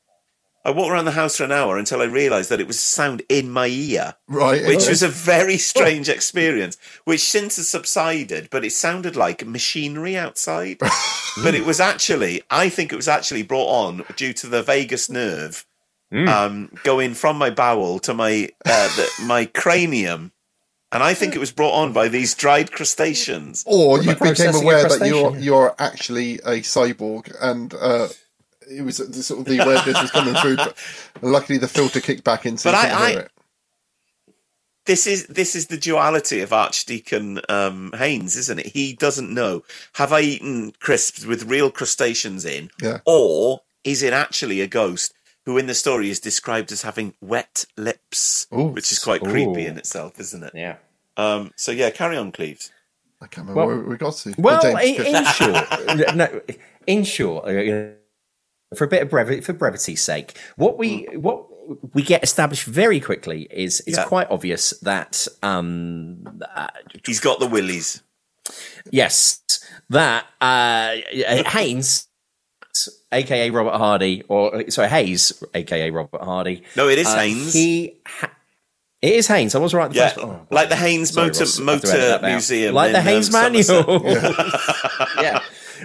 [0.65, 3.23] I walked around the house for an hour until I realised that it was sound
[3.29, 4.67] in my ear, Right.
[4.67, 4.91] which okay.
[4.91, 6.77] was a very strange experience.
[7.05, 10.79] Which since has subsided, but it sounded like machinery outside.
[11.43, 15.09] but it was actually, I think it was actually brought on due to the vagus
[15.09, 15.65] nerve
[16.13, 20.33] um, going from my bowel to my uh, the, my cranium,
[20.91, 23.65] and I think it was brought on by these dried crustaceans.
[23.67, 28.09] Or you became aware that you're you're actually a cyborg, and uh,
[28.71, 30.57] it was the, sort of the awareness was coming through.
[30.57, 30.77] But
[31.23, 33.31] luckily, the filter kicked back in, so But I- I- it.
[34.87, 38.67] This is this is the duality of Archdeacon um, Haynes, isn't it?
[38.69, 39.63] He doesn't know.
[39.95, 43.01] Have I eaten crisps with real crustaceans in, Yeah.
[43.05, 45.13] or is it actually a ghost
[45.45, 49.69] who, in the story, is described as having wet lips, which is quite creepy Ooh.
[49.69, 50.53] in itself, isn't it?
[50.55, 50.77] Yeah.
[51.19, 52.71] Um, so yeah, carry on, Cleves.
[53.21, 54.35] I can't remember Well- where we got to.
[54.39, 55.67] Well, Oh, in, in short,
[56.17, 56.41] no,
[56.87, 57.95] in short, uh, you know,
[58.77, 61.47] for a bit of brevity, for brevity's sake, what we what
[61.95, 64.05] we get established very quickly is it's Yeah.
[64.05, 66.69] quite obvious that um, uh,
[67.07, 68.03] He's got the willies.
[68.91, 69.41] yes,
[69.91, 70.97] that uh,
[71.51, 72.09] Haynes,
[73.13, 76.63] aka Robert Hardy, or sorry Hayes, aka Robert Hardy.
[76.77, 77.53] No, it is uh, Haynes.
[77.53, 78.01] He.
[78.07, 78.33] Ha-
[79.01, 79.55] it is Haynes.
[79.55, 79.89] I was right.
[79.89, 82.09] The Yeah, first, oh, like the Haynes Sorry, Motor, Ross, I have to motor edit
[82.21, 82.31] that out.
[82.33, 84.03] Museum, like the Haynes um, Manual.
[85.23, 85.38] Yeah.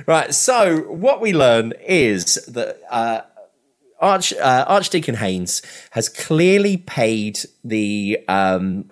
[0.06, 0.34] Right.
[0.34, 3.22] So what we learn is that uh,
[4.00, 8.92] Arch uh, Archdeacon Haynes has clearly paid the um,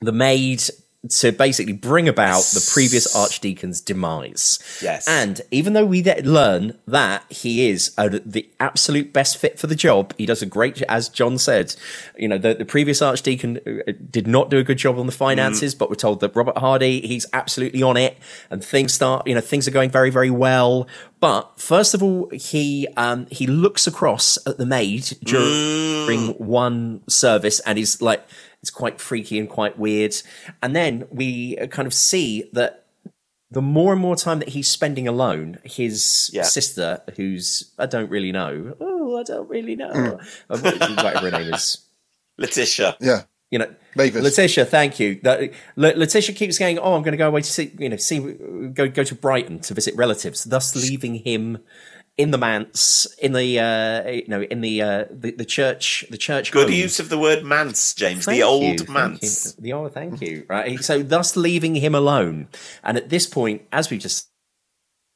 [0.00, 0.62] the maid
[1.08, 4.58] to basically bring about the previous archdeacon's demise.
[4.80, 5.06] Yes.
[5.08, 9.74] And even though we learn that he is uh, the absolute best fit for the
[9.74, 11.74] job, he does a great, as John said,
[12.16, 15.12] you know, the, the previous archdeacon uh, did not do a good job on the
[15.12, 18.16] finances, but we're told that Robert Hardy, he's absolutely on it
[18.50, 20.86] and things start, you know, things are going very, very well.
[21.20, 27.60] But first of all, he, um, he looks across at the maid during one service
[27.60, 28.26] and he's like,
[28.64, 30.14] it's quite freaky and quite weird.
[30.62, 32.86] And then we uh, kind of see that
[33.50, 36.44] the more and more time that he's spending alone, his Yeah.
[36.44, 40.18] sister, who's I don't really know, oh, I don't really know, Mm.
[41.04, 41.84] whatever her name is,
[42.38, 42.96] Letitia.
[43.00, 43.22] Yeah.
[43.50, 44.22] you know, Mavis.
[44.24, 45.20] Letitia, thank you.
[45.22, 46.78] That- Le- Letitia keeps going.
[46.78, 48.18] Oh, I'm going to go away to see, you know, see,
[48.72, 51.58] go go to Brighton to visit relatives, thus leaving him
[52.16, 56.18] in the manse, in the, uh, you know, in the uh, the, the church, the
[56.18, 56.52] church.
[56.52, 56.78] Good home.
[56.78, 58.24] use of the word manse, James.
[58.24, 59.54] Thank the old you, manse.
[59.54, 60.46] The old, thank you.
[60.48, 60.82] Right.
[60.82, 62.48] So, thus leaving him alone.
[62.82, 64.28] And at this point, as we just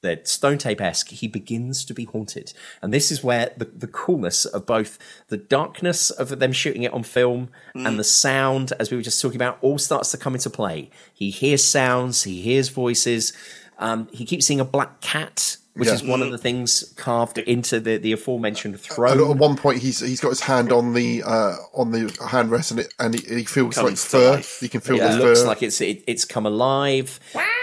[0.04, 2.52] said, Stone Tape esque, he begins to be haunted.
[2.82, 6.92] And this is where the, the coolness of both the darkness of them shooting it
[6.92, 7.86] on film Mm.
[7.86, 10.90] and the sound, as we were just talking about, all starts to come into play.
[11.12, 13.32] He hears sounds, he hears voices.
[13.78, 15.94] Um, he keeps seeing a black cat, which Yeah.
[15.94, 19.30] is one of the things carved into the, the aforementioned And throne.
[19.30, 22.80] at one point, he's he's got his hand on the uh, on the handrest, and
[22.80, 24.30] it and he, he feels like Comes to fur.
[24.32, 24.58] life.
[24.62, 25.46] You can feel it the looks fur.
[25.48, 27.18] like it's it, it's come alive.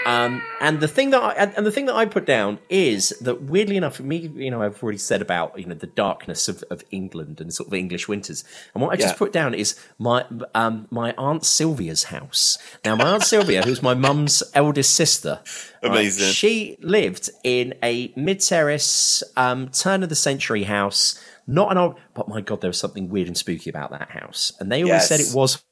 [0.06, 3.10] Um, and the thing that I, and and the thing that I put down is
[3.20, 6.62] that weirdly enough, me, you know, I've already said about you know the darkness of,
[6.70, 8.44] of England and sort of English winters.
[8.74, 9.18] And what I just Yeah.
[9.18, 12.58] put down is my um, my aunt Sylvia's house.
[12.84, 15.40] Now, my aunt Sylvia, who's my mum's eldest sister,
[15.82, 16.32] right, Amazing.
[16.32, 21.18] she lived in a mid terrace, um, turn of the century house.
[21.46, 24.52] Not an old, but my god, there was something weird and spooky about that house.
[24.60, 25.08] And they always Yes.
[25.08, 25.62] said it was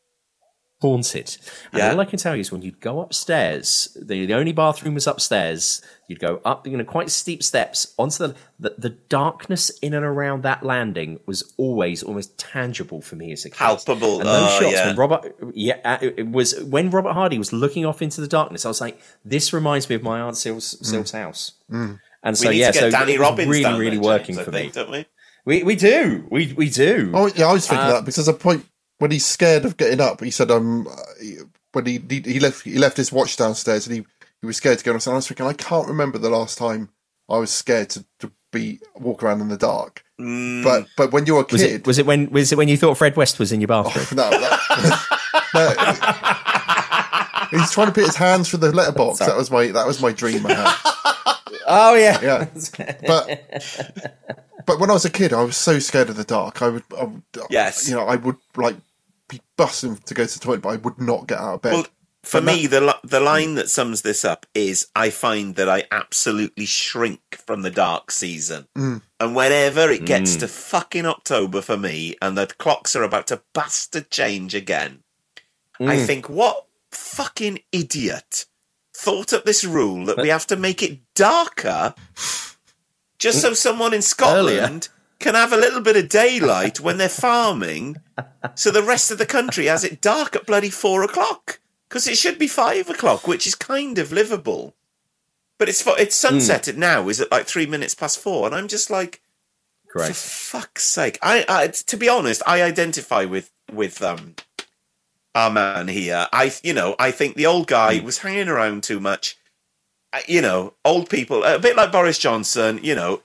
[0.80, 1.36] haunted.
[1.72, 1.92] And Yeah.
[1.92, 5.06] all I can tell you is when you'd go upstairs, the, the only bathroom was
[5.06, 5.80] upstairs.
[6.08, 10.04] You'd go up, you know, quite steep steps onto the, the the darkness in and
[10.04, 13.56] around that landing was always almost tangible for me as a kid.
[13.56, 14.20] Palpable.
[14.20, 14.86] And those Oh, shots yeah.
[14.88, 18.66] when Robert, yeah, uh, it was when Robert Hardy was looking off into the darkness.
[18.66, 21.52] I was like, this reminds me of my aunt Syl's, Syl's house.
[21.70, 21.98] Mm.
[22.24, 24.44] And We so need yeah, to get so Danny Robins really, down really working James,
[24.46, 24.80] for think, me.
[24.82, 25.06] don't we?
[25.46, 27.12] We we do, we we do.
[27.14, 28.64] Oh yeah, I was thinking Uh, that because there's a point
[28.98, 30.22] when he's scared of getting up.
[30.22, 30.94] He said, "Um, uh,
[31.72, 34.04] when he he he left he left his watch downstairs and he
[34.40, 36.88] he was scared to go upstairs." I was thinking, I can't remember the last time
[37.28, 40.02] I was scared to, to be walk around in the dark.
[40.18, 40.64] Mm.
[40.64, 42.78] But but when you're a Was kid, it was it when was it when you
[42.78, 44.06] thought Fred West was in your bathroom?
[44.16, 44.60] no, that,
[47.52, 49.18] no, he's trying to put his hands through the letterbox.
[49.18, 49.30] Sorry.
[49.30, 50.46] That was my that was my dream.
[50.46, 50.74] I had.
[51.66, 52.46] Oh yeah, Yeah.
[53.06, 56.62] But but when I was a kid, I was so scared of the dark.
[56.62, 57.88] I would, I would Yes.
[57.88, 58.76] you know, I would like
[59.28, 61.72] be busting to go to the toilet, but I would not get out of bed.
[61.72, 61.86] Well,
[62.22, 65.56] for But me, that- the li- the line that sums this up is: I find
[65.56, 69.02] that I absolutely shrink from the dark season, Mm.
[69.20, 70.40] and whenever it gets Mm.
[70.40, 75.02] to fucking October for me, and the clocks are about to bastard change again,
[75.78, 76.06] I Mm.
[76.06, 78.46] think, what fucking idiot
[78.94, 81.94] thought up this rule that we have to make it darker
[83.18, 84.88] just so someone in Scotland
[85.18, 87.96] can have a little bit of daylight when they're farming,
[88.54, 92.18] so the rest of the country has it dark at bloody four o'clock because it
[92.18, 94.74] should be five o'clock, which is kind of livable.
[95.58, 98.68] But it's it's sunset at now is at like three minutes past four, and I'm
[98.68, 99.22] just like,
[99.88, 100.08] Correct.
[100.08, 101.18] for fuck's sake!
[101.22, 104.34] I, I to be honest, I identify with with um
[105.34, 106.26] our man here.
[106.32, 109.36] I you know I think the old guy was hanging around too much.
[110.28, 112.78] You know, old people a bit like Boris Johnson.
[112.82, 113.22] You know,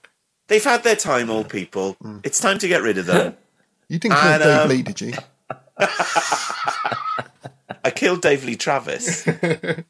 [0.48, 1.30] they've had their time.
[1.30, 1.98] Old people.
[2.24, 3.38] It's time to get rid of them.
[3.90, 5.14] you didn't kill Dave um, Lee, did you?
[7.84, 9.28] I killed Dave Lee Travis.
[9.32, 9.86] um,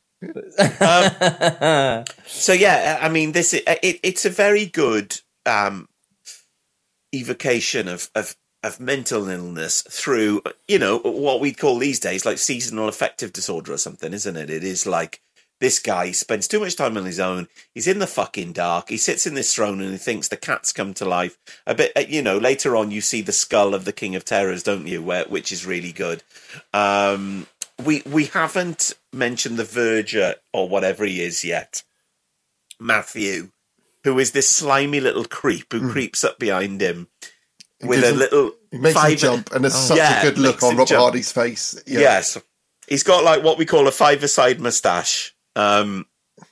[2.26, 5.88] so yeah, I mean, this it, it's a very good um,
[7.14, 12.38] evocation of, of of mental illness through you know what we'd call these days like
[12.38, 14.50] seasonal affective disorder or something, isn't it?
[14.50, 15.22] It is like
[15.60, 17.48] this guy spends too much time on his own.
[17.74, 18.90] He's in the fucking dark.
[18.90, 21.38] He sits in this throne and he thinks the cats come to life.
[21.68, 22.38] A bit, uh, you know.
[22.38, 25.04] Later on, you see the skull of the King of Terrors, don't you?
[25.04, 26.24] Where which is really good.
[26.74, 27.48] Um,
[27.84, 31.84] we we haven't mentioned the Verger or whatever he is yet.
[32.80, 33.50] Matthew,
[34.06, 37.10] who is this slimy little creep who creeps up behind him
[37.88, 39.80] with gives a little He makes him five- jump, and there's Oh.
[39.90, 41.02] such Yeah, a good look on him Robert jump.
[41.02, 41.76] Hardy's face.
[41.86, 42.00] Yeah.
[42.02, 42.38] Yes.
[42.88, 45.36] He's got like what we call a five-a-side moustache.
[45.56, 46.06] Um,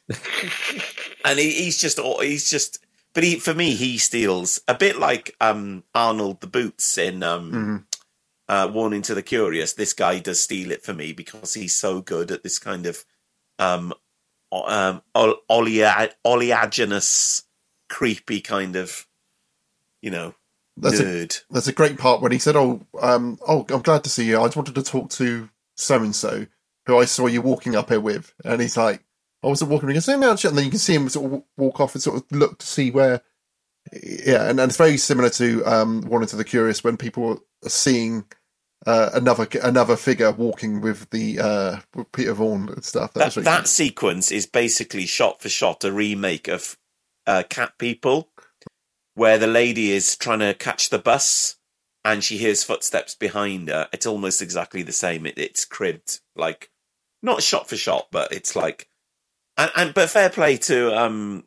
[1.26, 2.80] and he, he's just, he's just,
[3.14, 7.52] but he, for me, he steals a bit like um, Arnold the Boots in um,
[7.52, 7.86] Mhm.
[8.48, 9.74] uh, Warning to the Curious.
[9.74, 13.04] This guy does steal it for me because he's so good at this kind of
[13.60, 13.94] um,
[14.52, 17.44] um, ol- olea- oleaginous,
[17.90, 19.08] creepy kind of,
[20.02, 20.36] you know,
[20.78, 21.44] That's a, nerd.
[21.50, 24.40] there's a great part when he said, "Oh, um, oh, I'm glad to see you.
[24.40, 26.46] I just wanted to talk to so and so
[26.86, 29.04] who I saw you walking up here with." And he's like,
[29.44, 31.96] "I wasn't walking." "No, no," and then you can see him sort of walk off
[31.96, 33.22] and sort of look to see where.
[34.04, 37.70] Yeah, and, and it's very similar to um, Warning to the Curious when people are
[37.70, 38.26] seeing
[38.86, 43.14] uh, another another figure walking with the uh, with Peter Vaughan and stuff.
[43.14, 46.78] That, that, that sequence is basically shot for shot a remake of
[47.26, 48.30] uh, Cat People,
[49.18, 51.56] where the lady is trying to catch the bus
[52.06, 53.90] and she hears footsteps behind her.
[53.92, 55.26] It's almost exactly the same.
[55.26, 56.70] It, it's cribbed, like
[57.24, 58.88] not shot for shot, but it's like.
[59.58, 61.46] And, and but fair play to um,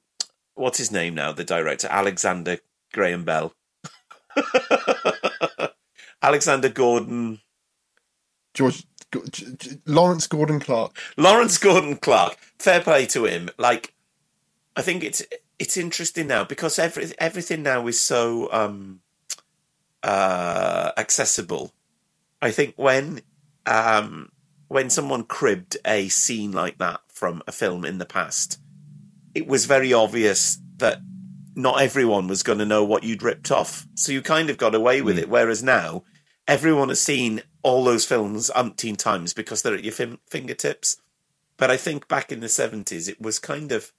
[0.54, 1.30] what's his name now?
[1.30, 2.58] The director Alexander
[2.92, 3.54] Graham Bell,
[6.22, 7.40] Alexander Gordon.
[8.52, 8.84] George
[9.86, 10.96] Lawrence Gordon Clark.
[11.16, 12.36] Lawrence Gordon Clark.
[12.58, 13.48] Fair play to him.
[13.58, 13.94] Like,
[14.74, 15.22] I think it's
[15.60, 19.00] it's interesting now because every everything now is so um
[20.02, 21.72] uh accessible.
[22.42, 23.20] I think when
[23.66, 24.32] um
[24.68, 28.58] when someone cribbed a scene like that from a film in the past,
[29.34, 31.00] it was very obvious that
[31.54, 33.86] not everyone was going to know what you'd ripped off.
[33.94, 35.28] So you kind of got away with it.
[35.28, 36.04] Whereas now,
[36.48, 40.96] everyone has seen all those films umpteen times because they're at your fin- fingertips.
[41.56, 43.92] But I think back in the 70s, it was kind of.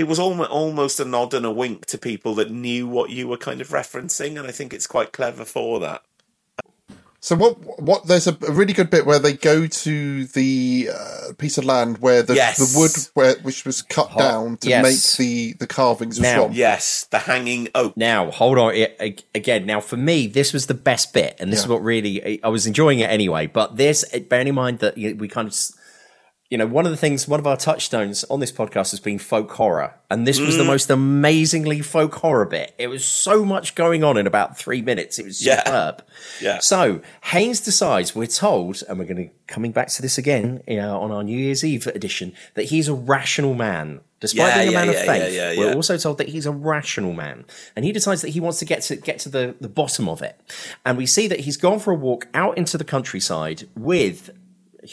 [0.00, 3.28] It was almost, almost a nod and a wink to people that knew what you
[3.28, 6.00] were kind of referencing, and I think it's quite clever for that.
[7.22, 7.58] So what?
[7.82, 8.06] What?
[8.06, 11.98] There's a, a really good bit where they go to the uh, piece of land
[11.98, 12.56] where the Yes.
[12.56, 14.82] the wood where which was cut Hot- down to yes.
[14.82, 16.54] make the the carvings Now- from.
[16.54, 17.94] Yes, the hanging oak.
[17.94, 19.66] Now, hold on a- a- again.
[19.66, 22.66] Now, for me, this was the best bit, and this is what really I was
[22.66, 23.46] enjoying it anyway.
[23.48, 25.74] But this, bearing in mind that you know, we kind of, s-
[26.50, 29.18] you know, one of the things, one of our touchstones on this podcast has been
[29.18, 30.66] folk horror, and this was the Mm.
[30.66, 32.74] most amazingly folk horror bit.
[32.76, 35.18] It was so much going on in about three minutes.
[35.20, 35.62] It was Yeah.
[35.64, 36.02] superb.
[36.40, 36.58] Yeah.
[36.58, 41.10] So Haynes decides, we're told, and we're going to coming back to this again on
[41.12, 44.00] our New Year's Eve edition, that he's a rational man.
[44.20, 46.52] Despite Yeah, being a yeah, man of faith, yeah, we're also told that he's a
[46.52, 49.68] rational man, and he decides that he wants to get to get to the, the
[49.68, 50.38] bottom of it.
[50.84, 54.28] And we see that he's gone for a walk out into the countryside with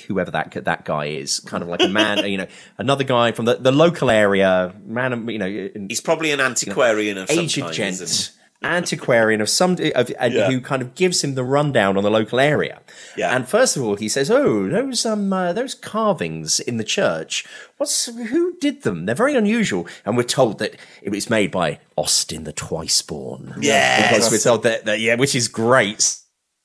[0.08, 3.46] whoever that that guy is, kind of like a man, you know, another guy from
[3.46, 8.32] the, the local area, man, you know, He's probably an antiquarian of aged gent,
[8.64, 10.50] antiquarian of some, of, and Yeah.
[10.50, 12.82] who kind of gives him the rundown on the local area.
[13.16, 13.36] Yeah.
[13.36, 17.46] And first of all, he says, "Oh, those um, uh, those carvings in the church.
[17.78, 19.06] What's who did them?
[19.06, 23.56] They're very unusual." And we're told that it was made by Austin the Twiceborn.
[23.62, 24.08] Yes.
[24.10, 26.18] because we're told that, that yeah, which is great.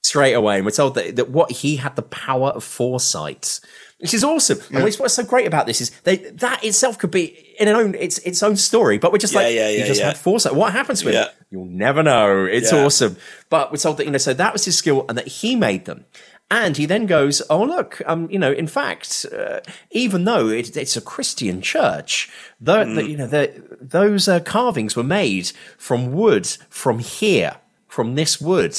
[0.02, 0.56] Straight away.
[0.56, 3.60] And we're told that, that what he had the power of foresight,
[3.98, 4.58] which is awesome.
[4.72, 7.76] And what's, what's so great about this is they, that itself could be in an
[7.76, 8.98] own its its own story.
[8.98, 10.06] But we're just Yeah, like yeah, he yeah, just yeah.
[10.08, 10.54] had foresight.
[10.54, 11.14] What happens to him?
[11.14, 11.28] Yeah.
[11.50, 12.44] You'll never know.
[12.46, 12.84] It's Yeah.
[12.84, 13.16] awesome.
[13.48, 15.84] But we're told that you know, so that was his skill, and that he made
[15.84, 16.04] them.
[16.50, 20.76] And he then goes, "Oh look, um, you know, in fact, uh, even though it,
[20.76, 22.28] it's a Christian church,
[22.60, 27.56] the, the you know, the, those uh, carvings were made from wood from here,
[27.88, 28.76] from this wood."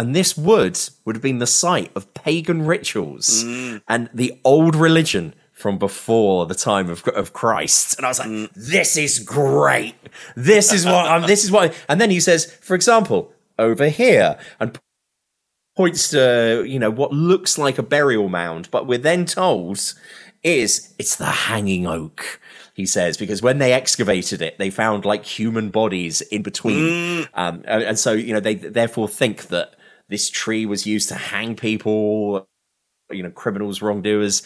[0.00, 3.82] And this wood would have been the site of pagan rituals mm.
[3.86, 7.98] and the old religion from before the time of, of Christ.
[7.98, 8.50] And I was like, mm.
[8.56, 9.94] this is great.
[10.34, 14.38] This is what I'm, this is what, and then he says, for example, over here,
[14.58, 14.80] and
[15.76, 19.92] points to, you know, what looks like a burial mound, but we're then told
[20.42, 22.40] is it's the hanging oak.
[22.72, 27.28] He says because when they excavated it, they found like human bodies in between, mm.
[27.34, 29.74] um, and, and so you know they therefore think that
[30.10, 32.46] this tree was used to hang people,
[33.10, 34.42] you know, criminals, wrongdoers,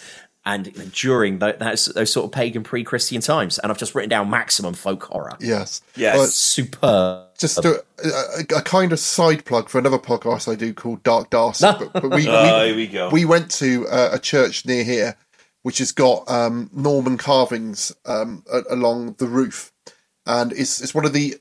[0.47, 3.59] and during tho- those, those sort of pagan pre-Christian times.
[3.59, 5.33] And I've just written down maximum folk horror.
[5.41, 5.81] Yes.
[5.97, 6.17] Yes.
[6.17, 7.29] Well, Superb.
[7.39, 11.31] just a, a, a kind of side plug for another podcast I do called Dark
[11.31, 11.65] Darcy.
[11.67, 13.09] but, but we, Oh, we, here we go.
[13.11, 15.17] we went to uh, a church near here,
[15.63, 19.73] which has got um, Norman carvings um, a- along the roof,
[20.27, 21.37] and it's it's one of the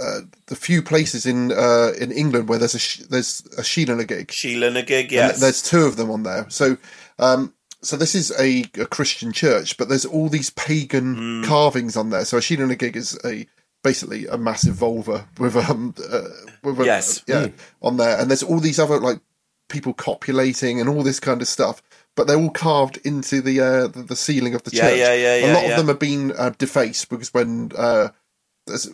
[0.00, 4.30] uh, the few places in uh, in England where there's a there's a Sheila gig.
[4.32, 5.40] Sheila Nagig, And yes.
[5.40, 6.46] there's two of them on there.
[6.48, 6.76] So,
[7.18, 11.44] um, so this is a, a Christian church, but there's all these pagan Hmm.
[11.44, 12.24] carvings on there.
[12.24, 13.46] So a Sheila gig is a
[13.82, 16.28] basically a massive vulva with um uh,
[16.62, 17.22] with a, Yes.
[17.26, 17.52] yeah Mm.
[17.82, 19.20] on there, and there's all these other like
[19.68, 21.82] people copulating and all this kind of stuff.
[22.14, 24.98] But they're all carved into the uh, the, the ceiling of the Yeah, church.
[24.98, 25.46] yeah, yeah, yeah.
[25.46, 25.70] a lot yeah.
[25.70, 28.08] of them have been uh, defaced because when uh,
[28.72, 28.86] as,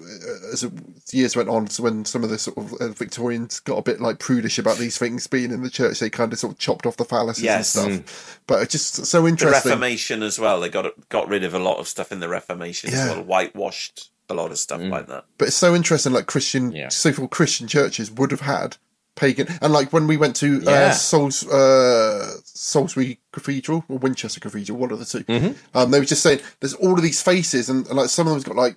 [0.52, 0.70] as
[1.12, 4.00] years went on, so when some of the sort of uh, Victorians got a bit
[4.00, 6.84] like prudish about these things being in the church, they kind of sort of chopped
[6.86, 7.74] off the phalluses Yes.
[7.76, 8.40] and stuff.
[8.46, 9.70] But it's just so the interesting.
[9.70, 10.60] Reformation as well.
[10.60, 12.98] They got got rid of a lot of stuff in the Reformation Yeah.
[13.04, 15.24] as well, whitewashed a lot of stuff like that.
[15.38, 16.12] But it's so interesting.
[16.12, 18.76] Like Christian, so-called Christian churches would have had
[19.14, 20.90] pagan, and like when we went to uh, Yeah.
[20.90, 25.76] Sals, uh, Salisbury Cathedral or Winchester Cathedral, one of the 2 Mm-hmm.
[25.76, 28.32] Um, they were just saying there's all of these faces, and, and like some of
[28.32, 28.76] them's got like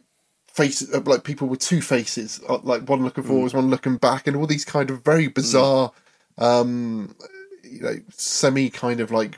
[0.53, 3.27] faces, uh, like people with two faces, uh, like one looking Mm.
[3.27, 5.91] forwards, one looking back, and all these kind of very bizarre,
[6.37, 7.15] um,
[7.63, 9.37] you know, semi kind of like.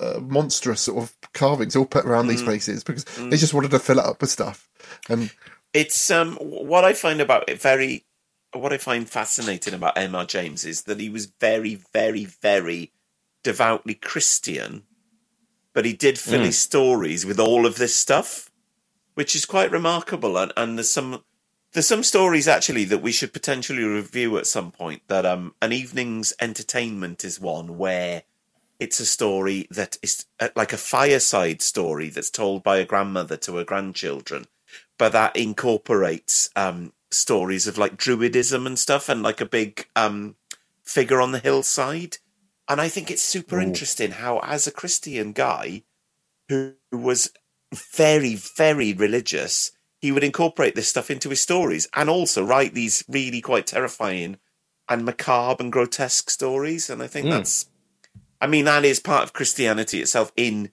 [0.00, 2.44] Uh, monstrous sort of carvings all put around these Mm.
[2.44, 3.30] places because Mm.
[3.30, 4.68] they just wanted to fill it up with stuff
[5.08, 5.30] and
[5.72, 8.04] It's um what I find about it very
[8.52, 10.24] what I find fascinating about M.R.
[10.24, 12.92] James is that he was very, very, very
[13.42, 14.84] devoutly Christian,
[15.72, 16.46] but he did fill Mm.
[16.46, 18.47] his stories with all of this stuff,
[19.18, 20.38] which is quite remarkable.
[20.38, 21.24] And, and there's some
[21.72, 25.02] there's some stories actually that we should potentially review at some point.
[25.08, 28.22] That um an evening's entertainment is one where
[28.78, 33.36] it's a story that is uh, like a fireside story that's told by a grandmother
[33.38, 34.46] to her grandchildren,
[34.98, 40.36] but that incorporates um, stories of like druidism and stuff, and like a big um,
[40.84, 42.18] figure on the hillside.
[42.68, 43.62] And I think it's super Ooh.
[43.62, 45.82] interesting how, as a Christian guy
[46.48, 47.32] who was
[47.74, 53.04] very, very religious, he would incorporate this stuff into his stories and also write these
[53.08, 54.38] really quite terrifying
[54.88, 56.88] and macabre and grotesque stories.
[56.88, 57.30] And I think Mm.
[57.30, 57.66] that's,
[58.40, 60.32] I mean, that is part of Christianity itself.
[60.36, 60.72] In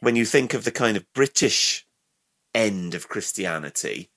[0.00, 1.86] when you think of the kind of British
[2.54, 4.10] end of Christianity,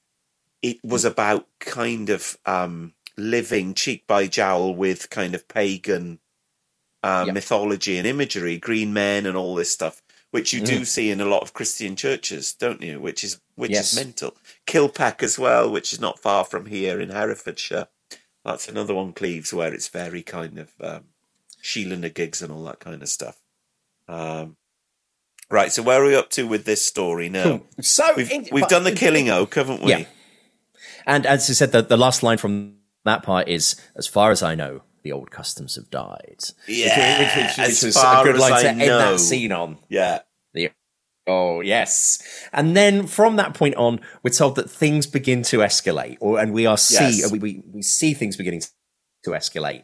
[0.62, 6.20] it was about kind of um, living cheek by jowl with kind of pagan
[7.04, 10.02] uh, mythology and imagery, green men and all this stuff,
[10.34, 10.88] which you do Mm.
[10.88, 13.00] see in a lot of Christian churches, don't you?
[13.00, 13.94] Which is which Yes.
[13.94, 14.36] is mental.
[14.66, 17.88] Kilpeck as well, which is not far from here in Herefordshire.
[18.44, 21.04] That's another one, Cleves, where it's very kind of um,
[21.62, 23.38] Sheila gigs and all that kind of stuff.
[24.08, 24.58] Um,
[25.52, 27.62] right, so where are we up to with this story now?
[27.82, 29.92] So we've, in- we've but- done the Killing Oak, haven't we?
[29.92, 30.06] Yeah.
[31.06, 34.42] And as I said, the, the last line from that part is, as far as
[34.42, 36.38] I know, the old customs have died.
[36.40, 38.98] Which- Yeah, which, which, which, as was a good line I to end know.
[39.14, 39.78] that scene on.
[39.90, 40.20] Yeah.
[40.54, 40.72] The,
[41.28, 42.22] oh, yes.
[42.52, 46.54] And then from that point on, we're told that things begin to escalate, or and
[46.54, 47.32] we are see Yes.
[47.32, 48.62] we, we, we see things beginning
[49.24, 49.84] to escalate.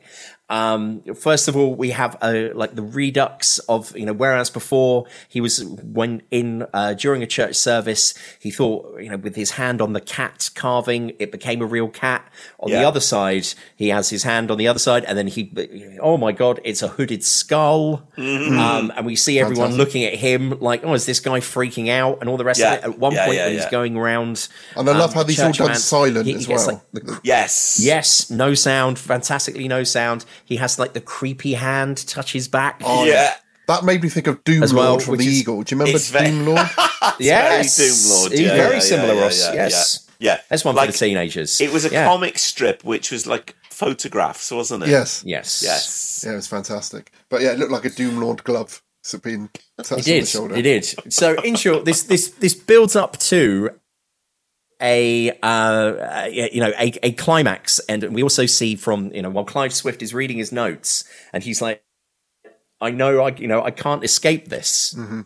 [0.50, 5.06] Um, first of all, we have uh, like the redux of you know whereas before
[5.28, 9.52] he was when in uh, during a church service he thought you know with his
[9.52, 12.28] hand on the cat carving it became a real cat.
[12.60, 15.52] On the other side, he has his hand on the other side, and then he
[16.02, 18.58] oh my god, it's a hooded skull, Mhm.
[18.58, 19.86] um, and we see everyone Fantastic.
[19.86, 22.74] looking at him like oh is this guy freaking out and all the rest Yeah.
[22.74, 22.84] of it.
[22.86, 23.62] At one Yeah, point yeah, when yeah.
[23.62, 26.32] he's going around, And I love how the these all church done man, silent he-
[26.34, 26.82] he as gets, well.
[26.94, 27.80] like, the Yes.
[27.82, 30.26] Yes, no sound, fantastically no sound.
[30.46, 32.82] He has like the creepy hand touch his back.
[32.84, 33.36] Oh, yeah.
[33.68, 35.62] That made me think of Doom As Lord from the is- Eagle.
[35.64, 36.68] Do you remember It's very- Doom Lord?
[37.20, 38.32] yes, very Doom Lord.
[38.32, 39.40] He's Yeah, very yeah, similar, yeah, Ross.
[39.40, 40.32] yeah, yes, yeah.
[40.34, 40.42] Yeah.
[40.50, 41.62] that's one Like, for the teenagers.
[41.62, 42.06] It was a Yeah.
[42.08, 44.90] comic strip which was like photographs, wasn't it?
[44.90, 45.24] Yes.
[45.26, 45.62] Yes.
[45.64, 46.24] Yes.
[46.26, 47.12] Yeah, it was fantastic.
[47.30, 50.04] But yeah, it looked like a Doom Lord glove so being touched It on the
[50.04, 50.28] did.
[50.28, 50.56] shoulder.
[50.56, 51.14] It did.
[51.14, 53.70] So, in short, this this this builds up to
[54.82, 59.46] a uh, you know a, a climax, and we also see from you know while
[59.46, 61.04] Clive Swift is reading his notes,
[61.34, 61.84] and he's like,
[62.80, 65.22] "I know, I you know, I can't escape this." Mm-hmm.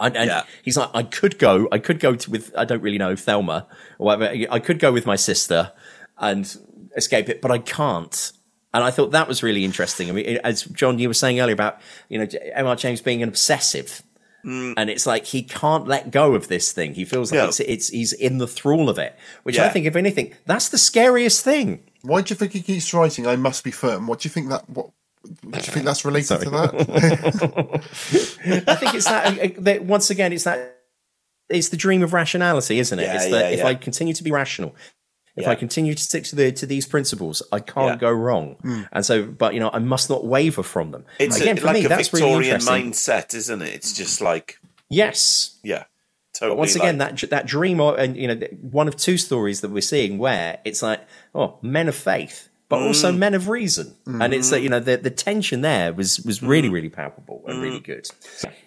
[0.00, 2.98] And, and he's like, I could go, I could go to, with, I don't really
[2.98, 3.66] know, Thelma
[3.98, 4.32] or whatever.
[4.48, 5.72] I could go with my sister
[6.18, 6.56] and
[6.96, 8.32] escape it, but I can't.
[8.74, 10.08] And I thought that was really interesting.
[10.08, 12.76] I mean, as John, you were saying earlier about, you know, M.R.
[12.76, 14.02] James being an obsessive.
[14.44, 16.94] And it's like he can't let go of this thing.
[16.94, 17.48] He feels like Yeah.
[17.48, 20.78] it's, it's he's in the thrall of it, which I think, if anything, that's the
[20.78, 21.82] scariest thing.
[22.02, 24.06] Why do you think he keeps writing "I must be firm"?
[24.06, 24.68] What do you think that?
[24.70, 24.90] What
[25.24, 27.82] do you think that's related to that?
[28.68, 30.76] I think it's that, uh, that once again, it's that
[31.50, 33.02] it's the dream of rationality, isn't it?
[33.02, 33.66] Yeah, it's yeah, that if yeah.
[33.66, 34.74] I continue to be rational,
[35.38, 35.50] if Yeah.
[35.50, 38.08] I continue to stick to the to these principles, I can't Yeah.
[38.08, 38.56] go wrong.
[38.62, 38.88] Mm.
[38.92, 41.04] And so, but you know, I must not waver from them.
[41.18, 41.84] It's again a, for like me.
[41.86, 42.92] a That's really Victorian interesting.
[42.92, 43.74] mindset, isn't it?
[43.74, 44.58] It's just like
[44.90, 45.56] Yes.
[45.62, 45.84] yeah,
[46.34, 46.50] totally.
[46.52, 49.60] But once again, like- that that dream, or and you know, one of two stories
[49.62, 51.00] that we're seeing where it's like,
[51.34, 53.18] oh, men of faith, but also Mm.
[53.18, 56.48] men of reason, and it's that you know the the tension there was was Mm.
[56.48, 58.06] really really palpable and really good.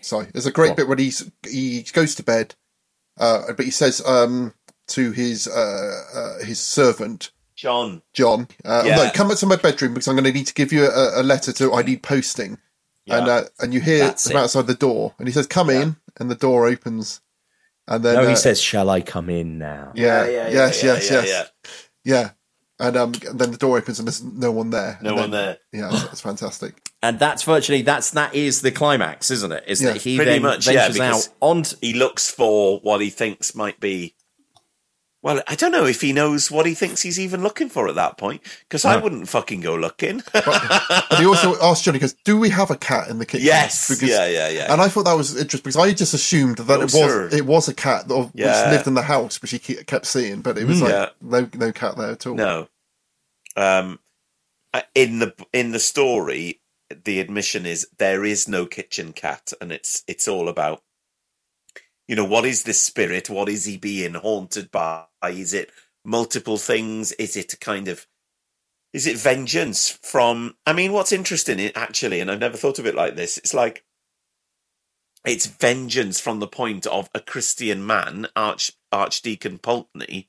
[0.02, 0.78] Sorry, there's a great What?
[0.78, 2.56] bit when he's he goes to bed,
[3.20, 4.54] uh, but he says um,
[4.88, 8.02] to his uh, uh, his servant John.
[8.14, 8.96] John, uh, Yeah.
[8.96, 11.22] no, come up to my bedroom because I'm going to need to give you a,
[11.22, 12.58] a letter to I need posting,
[13.08, 13.34] and Yeah.
[13.34, 14.40] uh, and you hear That's from it.
[14.40, 17.22] outside the door, and he says, "Come in," and the door opens,
[17.88, 20.50] and then no, uh, he says, "Shall I come in now?" yeah, Yeah, yeah, yeah,
[20.54, 21.72] yes, yeah, yes, yeah, yes, yeah.
[22.04, 22.30] yeah.
[22.80, 24.98] And um, and then the door opens and there's no one there.
[25.04, 25.60] No And one there.
[25.72, 26.82] Yeah, that's, that's fantastic.
[27.04, 29.66] And that's virtually that's that is the climax, isn't it?
[29.68, 32.80] Is Yeah, that he Pretty then much, yeah, ventures because out onto he looks for
[32.80, 34.16] what he thinks might be.
[35.24, 37.94] Well, I don't know if he knows what he thinks he's even looking for at
[37.94, 40.24] that point, because I wouldn't fucking go looking.
[40.34, 43.88] But he also asked Johnny, goes, "Do we have a cat in the kitchen?" Yes,
[43.88, 44.72] because, yeah, yeah, yeah.
[44.74, 47.30] And I thought that was interesting because I just assumed that No, it was sir.
[47.32, 50.58] it was a cat that which lived in the house, which he kept seeing, but
[50.58, 50.82] it was Mm.
[50.84, 51.10] like Yeah.
[51.22, 52.34] no no cat there at all.
[52.36, 52.68] no.
[53.56, 54.00] Um,
[54.74, 56.62] uh, in the in the story,
[57.04, 60.82] the admission is there is no kitchen cat, and it's it's all about,
[62.12, 63.30] you know, what is this spirit?
[63.30, 65.06] What is he being haunted by?
[65.26, 65.72] Is it
[66.04, 67.14] multiple things?
[67.14, 68.06] Is it a kind of
[68.92, 70.58] is it vengeance from?
[70.68, 73.38] I mean, what's interesting, actually, and I've never thought of it like this.
[73.38, 73.86] It's like
[75.26, 80.28] it's vengeance from the point of a Christian man, Arch Archdeacon Pulteney,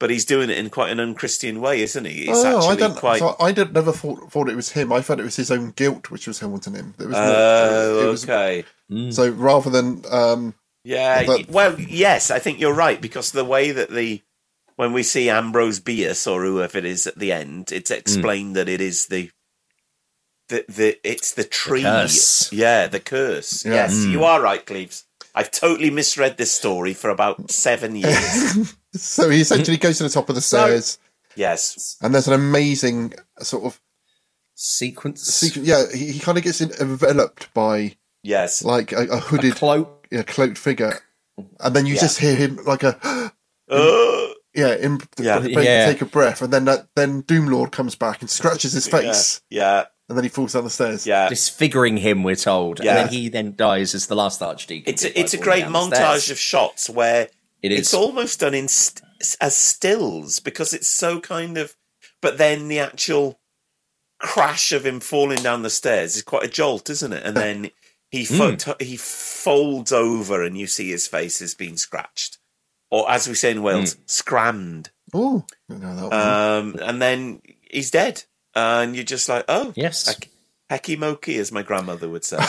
[0.00, 2.22] but he's doing it in quite an unchristian way, isn't he?
[2.22, 2.96] It's oh, I don't.
[2.96, 3.20] quite.
[3.20, 4.92] So I did never thought thought it was him.
[4.92, 6.94] I thought it was his own guilt which was haunting him.
[6.98, 8.64] It was more- Oh, it was- okay.
[9.10, 10.54] So rather than um,
[10.84, 11.24] Yeah.
[11.26, 14.22] But- well, yes, I think you're right because the way that the
[14.76, 18.68] when we see Ambrose Bierce or whoever it is at the end, it's explained that
[18.68, 19.30] it is the
[20.48, 21.82] the the it's the tree.
[21.82, 22.50] curse.
[22.52, 23.64] Yeah, the curse.
[23.64, 23.74] Yeah.
[23.74, 24.10] Yes, Mm.
[24.12, 25.04] you are right, Cleves.
[25.34, 28.74] I've totally misread this story for about seven years.
[28.94, 30.98] so he essentially goes to the top of the So- stairs,
[31.36, 31.96] yes.
[32.02, 33.80] and there's an amazing sort of
[34.54, 35.22] sequence.
[35.22, 35.64] secret.
[35.66, 38.64] Yeah, he, he kind of gets enveloped by Yes.
[38.64, 39.99] like a, a hooded cloak.
[40.10, 41.00] Yeah, cloaked figure,
[41.60, 42.00] and then you Yeah.
[42.00, 43.32] just hear him like a
[43.70, 45.38] Uh, yeah, in, Yeah.
[45.38, 45.86] take, Yeah.
[45.86, 49.84] take a breath, and then that, then Doomlord comes back and scratches his face, yeah.
[50.08, 51.06] and then he falls down the stairs.
[51.06, 51.28] Yeah.
[51.28, 52.90] disfiguring him, we're told, Yeah.
[52.90, 54.92] and then he then dies as the last archdeacon.
[54.92, 57.28] It's a, it's a great montage of shots where
[57.62, 59.02] It it's almost done in st-
[59.40, 61.76] as stills because it's so kind of.
[62.22, 63.38] But then the actual
[64.18, 67.24] crash of him falling down the stairs is quite a jolt, isn't it?
[67.24, 67.70] And then
[68.10, 68.80] he fo- Mm.
[68.82, 72.38] he folds over, and you see his face has been scratched,
[72.90, 74.90] or as we say in Wales, scrammed.
[75.14, 76.12] Oh, no, that one.
[76.12, 80.06] Um, and then he's dead, and you're just like, oh, Yes.
[80.06, 80.28] heck-
[80.70, 82.38] hecky mokey, as my grandmother would say.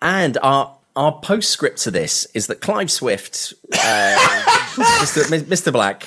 [0.00, 4.16] And our our postscript to this is that Clive Swift, uh,
[5.00, 5.22] Mr.
[5.44, 5.72] Mr.
[5.72, 6.06] Black,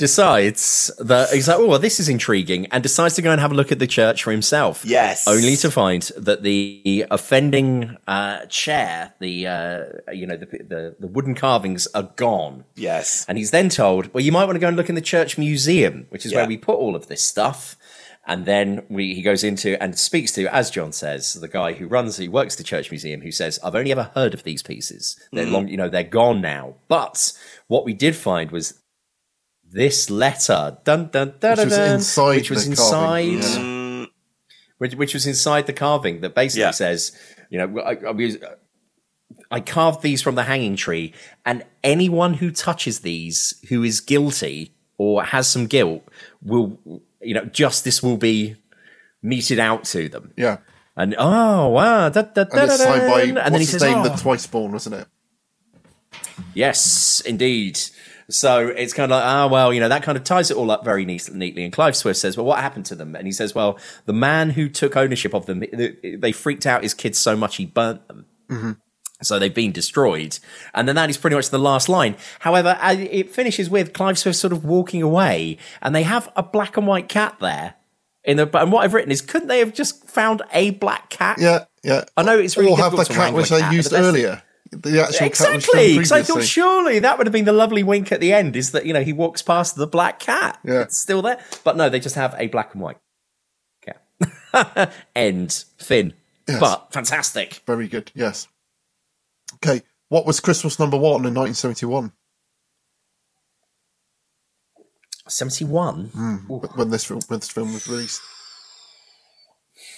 [0.00, 3.52] decides that he's like, oh, well, this is intriguing, and decides to go and have
[3.52, 4.84] a look at the church for himself.
[4.84, 5.28] Yes.
[5.28, 11.06] only to find that the offending uh, chair, the uh, you know the, the the
[11.06, 12.64] wooden carvings are gone.
[12.74, 13.24] yes.
[13.28, 15.38] And he's then told, well, you might want to go and look in the church
[15.38, 16.38] museum, which is Yeah.
[16.38, 17.76] where we put all of this stuff.
[18.26, 21.86] And then we, he goes into and speaks to, as John says, the guy who
[21.88, 25.18] runs, who works the church museum, who says, "I've only ever heard of these pieces.
[25.32, 25.52] They're Mm.
[25.52, 26.74] long, you know, they're gone now.
[26.86, 27.32] But
[27.66, 28.74] what we did find was
[29.72, 33.58] this letter, dun dun dun Which was inside which was the inside carving, yeah.
[33.58, 34.06] Mm,
[34.78, 36.70] which, which was inside the carving that basically Yeah.
[36.72, 37.12] says,
[37.50, 38.38] you know, I, I,
[39.50, 41.12] I carved these from the hanging tree,
[41.44, 46.02] and anyone who touches these who is guilty or has some guilt
[46.42, 46.78] will,
[47.20, 48.56] you know, justice will be
[49.22, 50.32] meted out to them.
[50.36, 50.58] Yeah.
[50.96, 53.58] And oh wow, da, da, da, And it's da, signed by and what's then he
[53.60, 54.02] his says, name, oh.
[54.02, 55.06] the twice born, wasn't it?
[56.54, 57.78] Yes, indeed.
[58.30, 60.70] So it's kind of like, ah, well, you know, that kind of ties it all
[60.70, 61.64] up very neat- neatly.
[61.64, 63.14] And Clive Swift says, well, what happened to them?
[63.16, 66.94] And he says, well, the man who took ownership of them, they freaked out his
[66.94, 68.26] kids so much he burnt them.
[68.48, 68.72] Mm-hmm.
[69.22, 70.38] So they've been destroyed.
[70.72, 72.16] And then that is pretty much the last line.
[72.40, 76.42] However, uh, it finishes with Clive Swift sort of walking away and they have a
[76.42, 77.74] black and white cat there.
[78.22, 81.38] In the, and what I've written is, couldn't they have just found a black cat?
[81.40, 82.04] Yeah, yeah.
[82.16, 84.42] I know it's really or have the cat which they used earlier.
[84.72, 88.20] The actual Exactly, because I thought surely that would have been the lovely wink at
[88.20, 88.54] the end.
[88.54, 90.82] Is that you know he walks past the black cat, Yeah.
[90.82, 92.98] it's still there, but no, they just have a black and white
[93.84, 94.92] cat.
[95.16, 96.14] end Finn,
[96.46, 96.60] Yes.
[96.60, 97.62] but fantastic.
[97.66, 98.12] Very good.
[98.14, 98.46] Yes.
[99.56, 99.82] Okay.
[100.08, 102.12] What was Christmas number one in 1971?
[105.28, 106.08] Seventy one.
[106.08, 108.20] Mm, when this film when this film was released.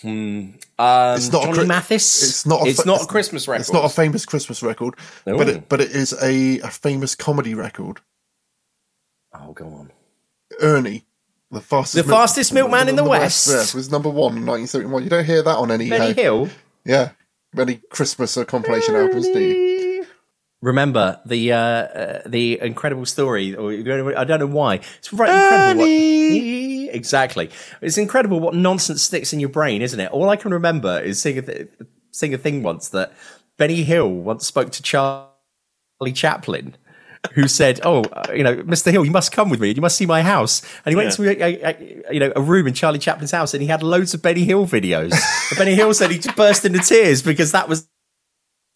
[0.02, 0.50] Hmm.
[0.78, 2.22] Um, it's not Johnny a, Mathis.
[2.22, 2.66] It's not.
[2.66, 3.60] A, It's not a Christmas record.
[3.60, 4.94] It's not a famous Christmas record,
[5.26, 5.38] No.
[5.38, 8.00] but it, but it is a, a famous comedy record.
[9.32, 9.92] Oh, go on.
[10.60, 11.04] Ernie,
[11.50, 13.48] the fastest, The fastest milkman in the West.
[13.48, 15.04] Yes, was number one in 1971.
[15.04, 16.48] You don't hear that on any Benny uh, Hill.
[16.84, 17.10] Yeah,
[17.54, 20.06] many Christmas or compilation albums, do you?
[20.60, 24.76] Remember the uh, uh, the incredible story, or I don't know why.
[24.98, 25.80] It's right incredible.
[25.82, 25.88] What,
[26.92, 30.10] exactly, it's incredible what nonsense sticks in your brain, isn't it?
[30.10, 31.68] All I can remember is seeing a, th-
[32.10, 33.12] seeing a thing once that
[33.58, 36.76] Benny Hill once spoke to Charlie Chaplin.
[37.34, 38.90] Who said, "Oh, uh, you know, Mr.
[38.90, 39.70] Hill, you must come with me.
[39.70, 41.30] You must see my house." And he went Yeah.
[41.30, 43.80] into a, a, a, you know a room in Charlie Chaplin's house, and he had
[43.84, 45.12] loads of Benny Hill videos.
[45.56, 47.86] Benny Hill said he just burst into tears because that was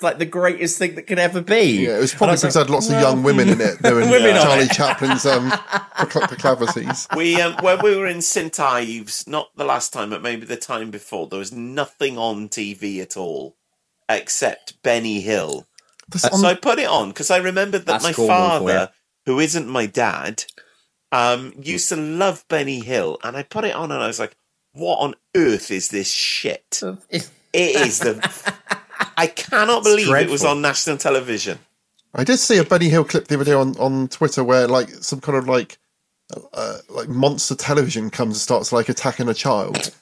[0.03, 1.85] like the greatest thing that could ever be.
[1.87, 4.11] Yeah, it was probably because like, it had lots of young women in it doing
[4.11, 4.69] Women on Charlie.
[4.69, 7.09] Chaplin's um, procl- proclivities.
[7.17, 10.57] We um, when we were in St Ives, not the last time, but maybe the
[10.57, 13.57] time before, there was nothing on TV at all
[14.09, 15.67] except Benny Hill.
[16.13, 18.69] Uh, on- so I put it on because I remembered that That's my Cornwall for
[18.69, 18.93] father,
[19.25, 20.45] who isn't my dad,
[21.11, 24.37] um, used to love Benny Hill, and I put it on, and I was like,
[24.73, 28.53] "What on earth is this shit?" it is the.
[29.17, 31.59] I cannot It's believe it was on national television.
[32.15, 34.89] I did see a Benny Hill clip the other day on, on Twitter where like
[34.89, 35.79] some kind of like
[36.53, 39.93] uh, like monster television comes and starts like attacking a child,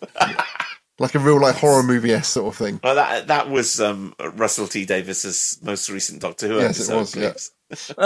[0.98, 2.80] like a real like horror movie s sort of thing.
[2.82, 6.98] Well, that that was um, Russell T Davies's most recent Doctor Who Yes, it episode.
[6.98, 7.32] was, yeah.
[7.68, 7.92] Please.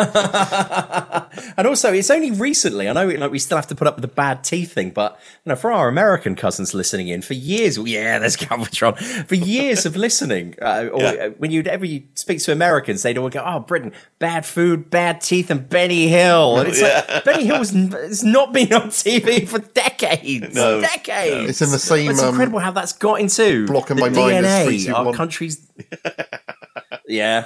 [1.56, 2.88] and also, it's only recently.
[2.88, 5.18] I know, like, we still have to put up with the bad teeth thing, but
[5.44, 8.98] you know, for our American cousins listening in, for years, yeah, there's Galvatron.
[9.26, 11.08] For years of listening, uh, or Yeah.
[11.10, 14.90] uh, when you'd ever you speak to Americans, they'd all go, "Oh, Britain, bad food,
[14.90, 17.04] bad teeth, and Benny Hill." And it's Yeah.
[17.08, 17.94] like Benny Hill has n-
[18.32, 20.80] not been on TV for decades, No.
[20.80, 21.50] decades.
[21.50, 24.46] It's in the same, It's um, incredible how that's got into blocking the my mind
[24.46, 25.06] DNA, 321.
[25.06, 25.60] our country's.
[27.06, 27.44] yeah,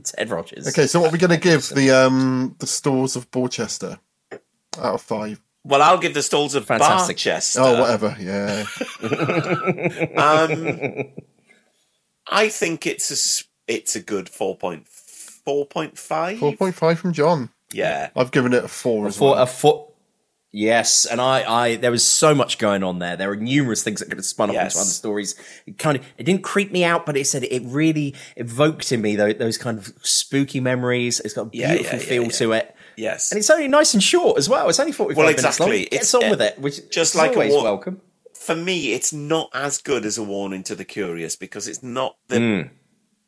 [0.04, 0.68] Ted Rogers.
[0.68, 3.98] Okay, so what are we going to give the um the stalls of Barchester
[4.32, 5.40] out of five?
[5.64, 7.16] Well, I'll give the stalls of Fantastic.
[7.16, 7.60] Barchester.
[7.60, 8.16] Oh, whatever.
[8.18, 8.64] Yeah.
[10.16, 11.04] um,
[12.26, 16.38] I think it's a it's a good four point four point five.
[16.38, 17.50] Four point five from John.
[17.72, 18.10] Yeah.
[18.16, 19.42] I've given it a four as for well.
[19.42, 19.87] a foot.
[20.50, 23.16] Yes, and I, I, there was so much going on there.
[23.18, 24.72] There were numerous things that could have spun off Yes.
[24.74, 25.34] into other stories.
[25.66, 29.02] It kind of, it didn't creep me out, but it said it really evoked in
[29.02, 31.20] me those, those kind of spooky memories.
[31.20, 32.28] It's got a beautiful yeah, yeah, feel yeah.
[32.30, 33.30] to it, Yes.
[33.30, 34.68] and it's only nice and short as well.
[34.70, 35.66] It's only forty-five Well, minutes exactly.
[35.66, 35.82] long.
[35.82, 38.00] It gets It's, on with it, which just is like always a welcome.
[38.34, 42.16] For me, it's not as good as a warning to the curious because it's not
[42.28, 42.70] the Mm.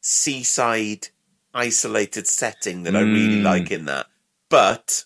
[0.00, 1.08] seaside
[1.52, 3.42] isolated setting that I really Mm.
[3.42, 4.06] like in that,
[4.48, 5.04] but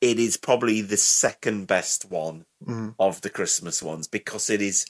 [0.00, 2.94] it is probably the second best one Mhm.
[2.98, 4.86] of the Christmas ones because it is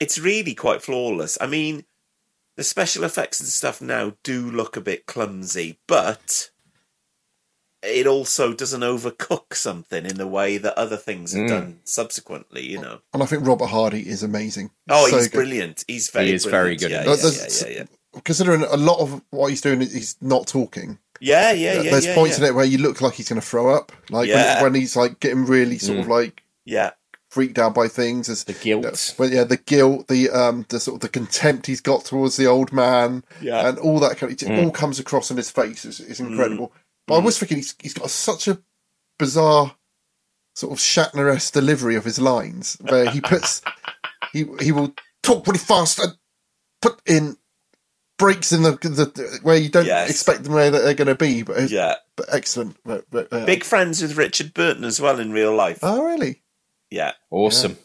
[0.00, 1.38] it's really quite flawless.
[1.40, 1.84] I mean,
[2.56, 6.50] the special effects and stuff now do look a bit clumsy, but
[7.82, 11.48] it also doesn't overcook something in the way that other things have Mm.
[11.48, 13.00] done subsequently, you know.
[13.12, 14.70] And I think Robert Hardy is amazing.
[14.88, 15.36] Oh, So he's good.
[15.38, 15.84] brilliant.
[15.88, 17.84] He's very He is very good Yeah, in yeah, yeah, yeah, yeah.
[18.24, 20.98] Considering a lot of what he's doing, is he's not talking.
[21.20, 21.90] Yeah, yeah, yeah.
[21.92, 22.46] There's yeah, points yeah.
[22.46, 24.56] in it where you look like he's going to throw up, like Yeah.
[24.62, 26.10] when, when he's like getting really sort of Mm.
[26.10, 26.90] like Yeah.
[27.30, 28.28] freaked out by things.
[28.28, 29.14] As, The guilt.
[29.16, 32.46] but yeah, the guilt, the um, the sort of the contempt he's got towards the
[32.46, 33.66] old man, Yeah.
[33.68, 34.64] and all that kind of, it Mm.
[34.64, 35.84] all comes across in his face.
[35.84, 36.72] It's, it's incredible.
[37.06, 38.60] But I was thinking he's, he's got such a
[39.18, 39.76] bizarre
[40.54, 43.62] sort of Shatner-esque delivery of his lines, where he puts
[44.32, 44.92] he he will
[45.22, 46.14] talk pretty fast and
[46.82, 47.36] put in
[48.22, 50.08] breaks in the, the where you don't Yes.
[50.10, 51.42] expect them where they're going to be.
[51.42, 51.96] But Yeah.
[52.16, 52.76] but excellent.
[52.84, 55.80] But, but, uh, Big friends with Richard Burton as well in real life.
[55.82, 56.42] Oh, really?
[56.90, 57.12] Yeah.
[57.30, 57.76] Awesome.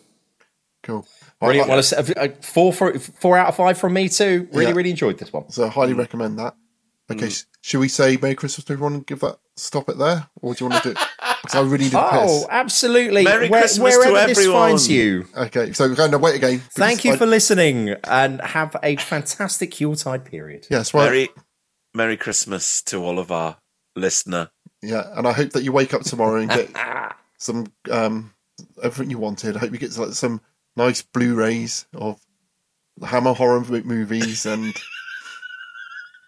[0.84, 1.08] Cool.
[1.42, 1.70] Brilliant.
[1.70, 4.48] Well, it's, uh, four, for, four out of five from me too.
[4.52, 4.76] Really, Yeah.
[4.76, 5.50] really enjoyed this one.
[5.52, 6.56] So I highly recommend that.
[7.10, 10.28] Okay, sh- should we say Merry Christmas to everyone and give that stop it there,
[10.42, 11.00] or do you want to do?
[11.42, 13.24] Because I really need a Oh, absolutely.
[13.24, 14.70] Merry Where- Christmas to wherever this everyone.
[14.70, 15.26] finds you.
[15.36, 16.60] Okay, so we're going to wait again.
[16.72, 20.68] Thank you I- for listening and have a fantastic Yuletide period.
[20.70, 21.30] Yes, well, Merry,
[21.94, 23.58] Merry Christmas to all of our
[23.96, 24.50] listener.
[24.82, 26.70] yeah, and I hope that you wake up tomorrow and get
[27.38, 28.34] some um
[28.84, 29.56] everything you wanted.
[29.56, 30.42] I hope you get like some
[30.76, 32.20] nice Blu-rays of
[33.04, 34.76] Hammer horror movies and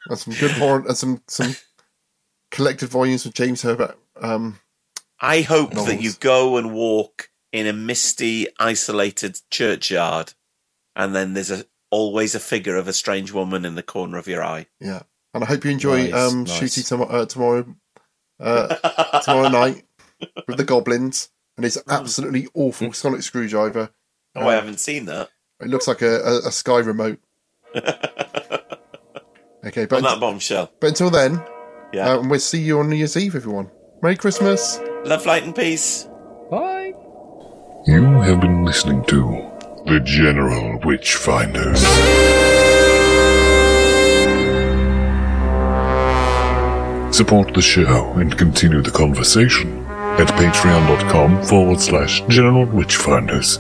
[0.10, 1.55] and some good horn and some some
[2.51, 3.97] collected volumes of James Herbert.
[4.20, 4.60] Um,
[5.22, 10.34] I hope that you go and walk in a misty, isolated churchyard,
[10.95, 14.28] and then there's a always a figure of a strange woman in the corner of
[14.28, 14.68] your eye.
[14.80, 15.01] yeah,
[15.34, 16.57] and I hope you enjoy Nice, um nice.
[16.57, 17.66] shooting tom- uh, tomorrow
[18.39, 19.84] uh, tomorrow night
[20.47, 21.30] with the goblins.
[21.57, 23.89] And it's absolutely awful Sonic Screwdriver.
[24.34, 25.30] Oh, I haven't seen that.
[25.60, 27.20] It looks like a, a, a Sky remote.
[29.66, 30.72] okay, but On that bombshell.
[30.80, 31.41] but until then,
[31.93, 32.10] Yeah.
[32.14, 33.70] uh, and we'll see you on New Year's Eve, everyone.
[34.01, 34.80] Merry Christmas.
[35.05, 36.07] Love, light, and peace.
[36.51, 36.93] Bye.
[37.86, 39.49] You have been listening to
[39.86, 41.84] The General Witchfinders.
[47.12, 49.84] Support the show and continue the conversation
[50.22, 53.57] at patreon.com forward slash General Witchfinders.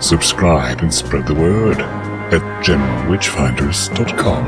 [0.00, 1.78] Subscribe and spread the word
[2.32, 4.44] at generalwitchfinders.com.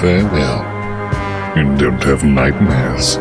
[0.00, 0.62] Farewell,
[1.56, 3.18] and don't have nightmares.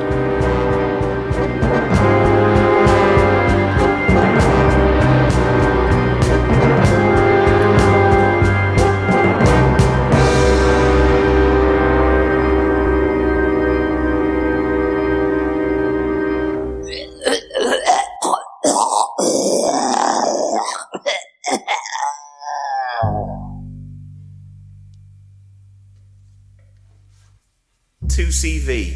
[28.10, 28.96] Two CV.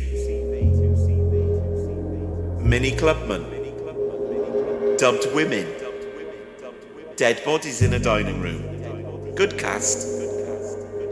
[2.59, 3.43] Mini Clubman.
[4.97, 5.67] Dubbed women.
[7.15, 9.35] Dead bodies in a dining room.
[9.35, 10.07] Good cast.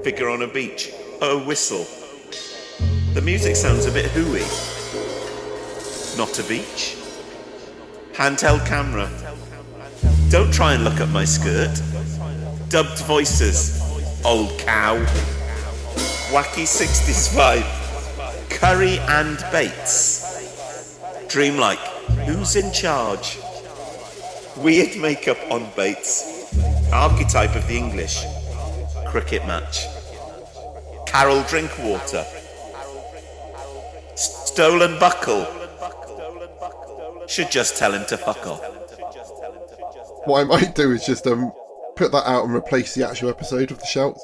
[0.03, 0.91] Figure on a beach.
[1.21, 1.85] A whistle.
[3.13, 4.45] The music sounds a bit hooey.
[6.17, 6.97] Not a beach.
[8.13, 9.09] Handheld camera.
[10.29, 11.79] Don't try and look at my skirt.
[12.69, 13.79] Dubbed voices.
[14.25, 14.97] Old cow.
[16.31, 17.80] Wacky 60s vibe.
[18.61, 20.21] Curry and Bates.
[21.27, 21.79] Dreamlike.
[22.27, 23.39] Who's in charge?
[24.55, 26.53] Weird makeup on Bates.
[26.93, 28.23] Archetype of the English.
[29.07, 29.87] Cricket match.
[31.07, 32.23] Carol Drinkwater.
[34.13, 35.47] Stolen buckle.
[37.27, 38.63] Should just tell him to fuck off.
[40.25, 41.51] What I might do is just um
[41.95, 44.23] put that out and replace the actual episode of the shouts.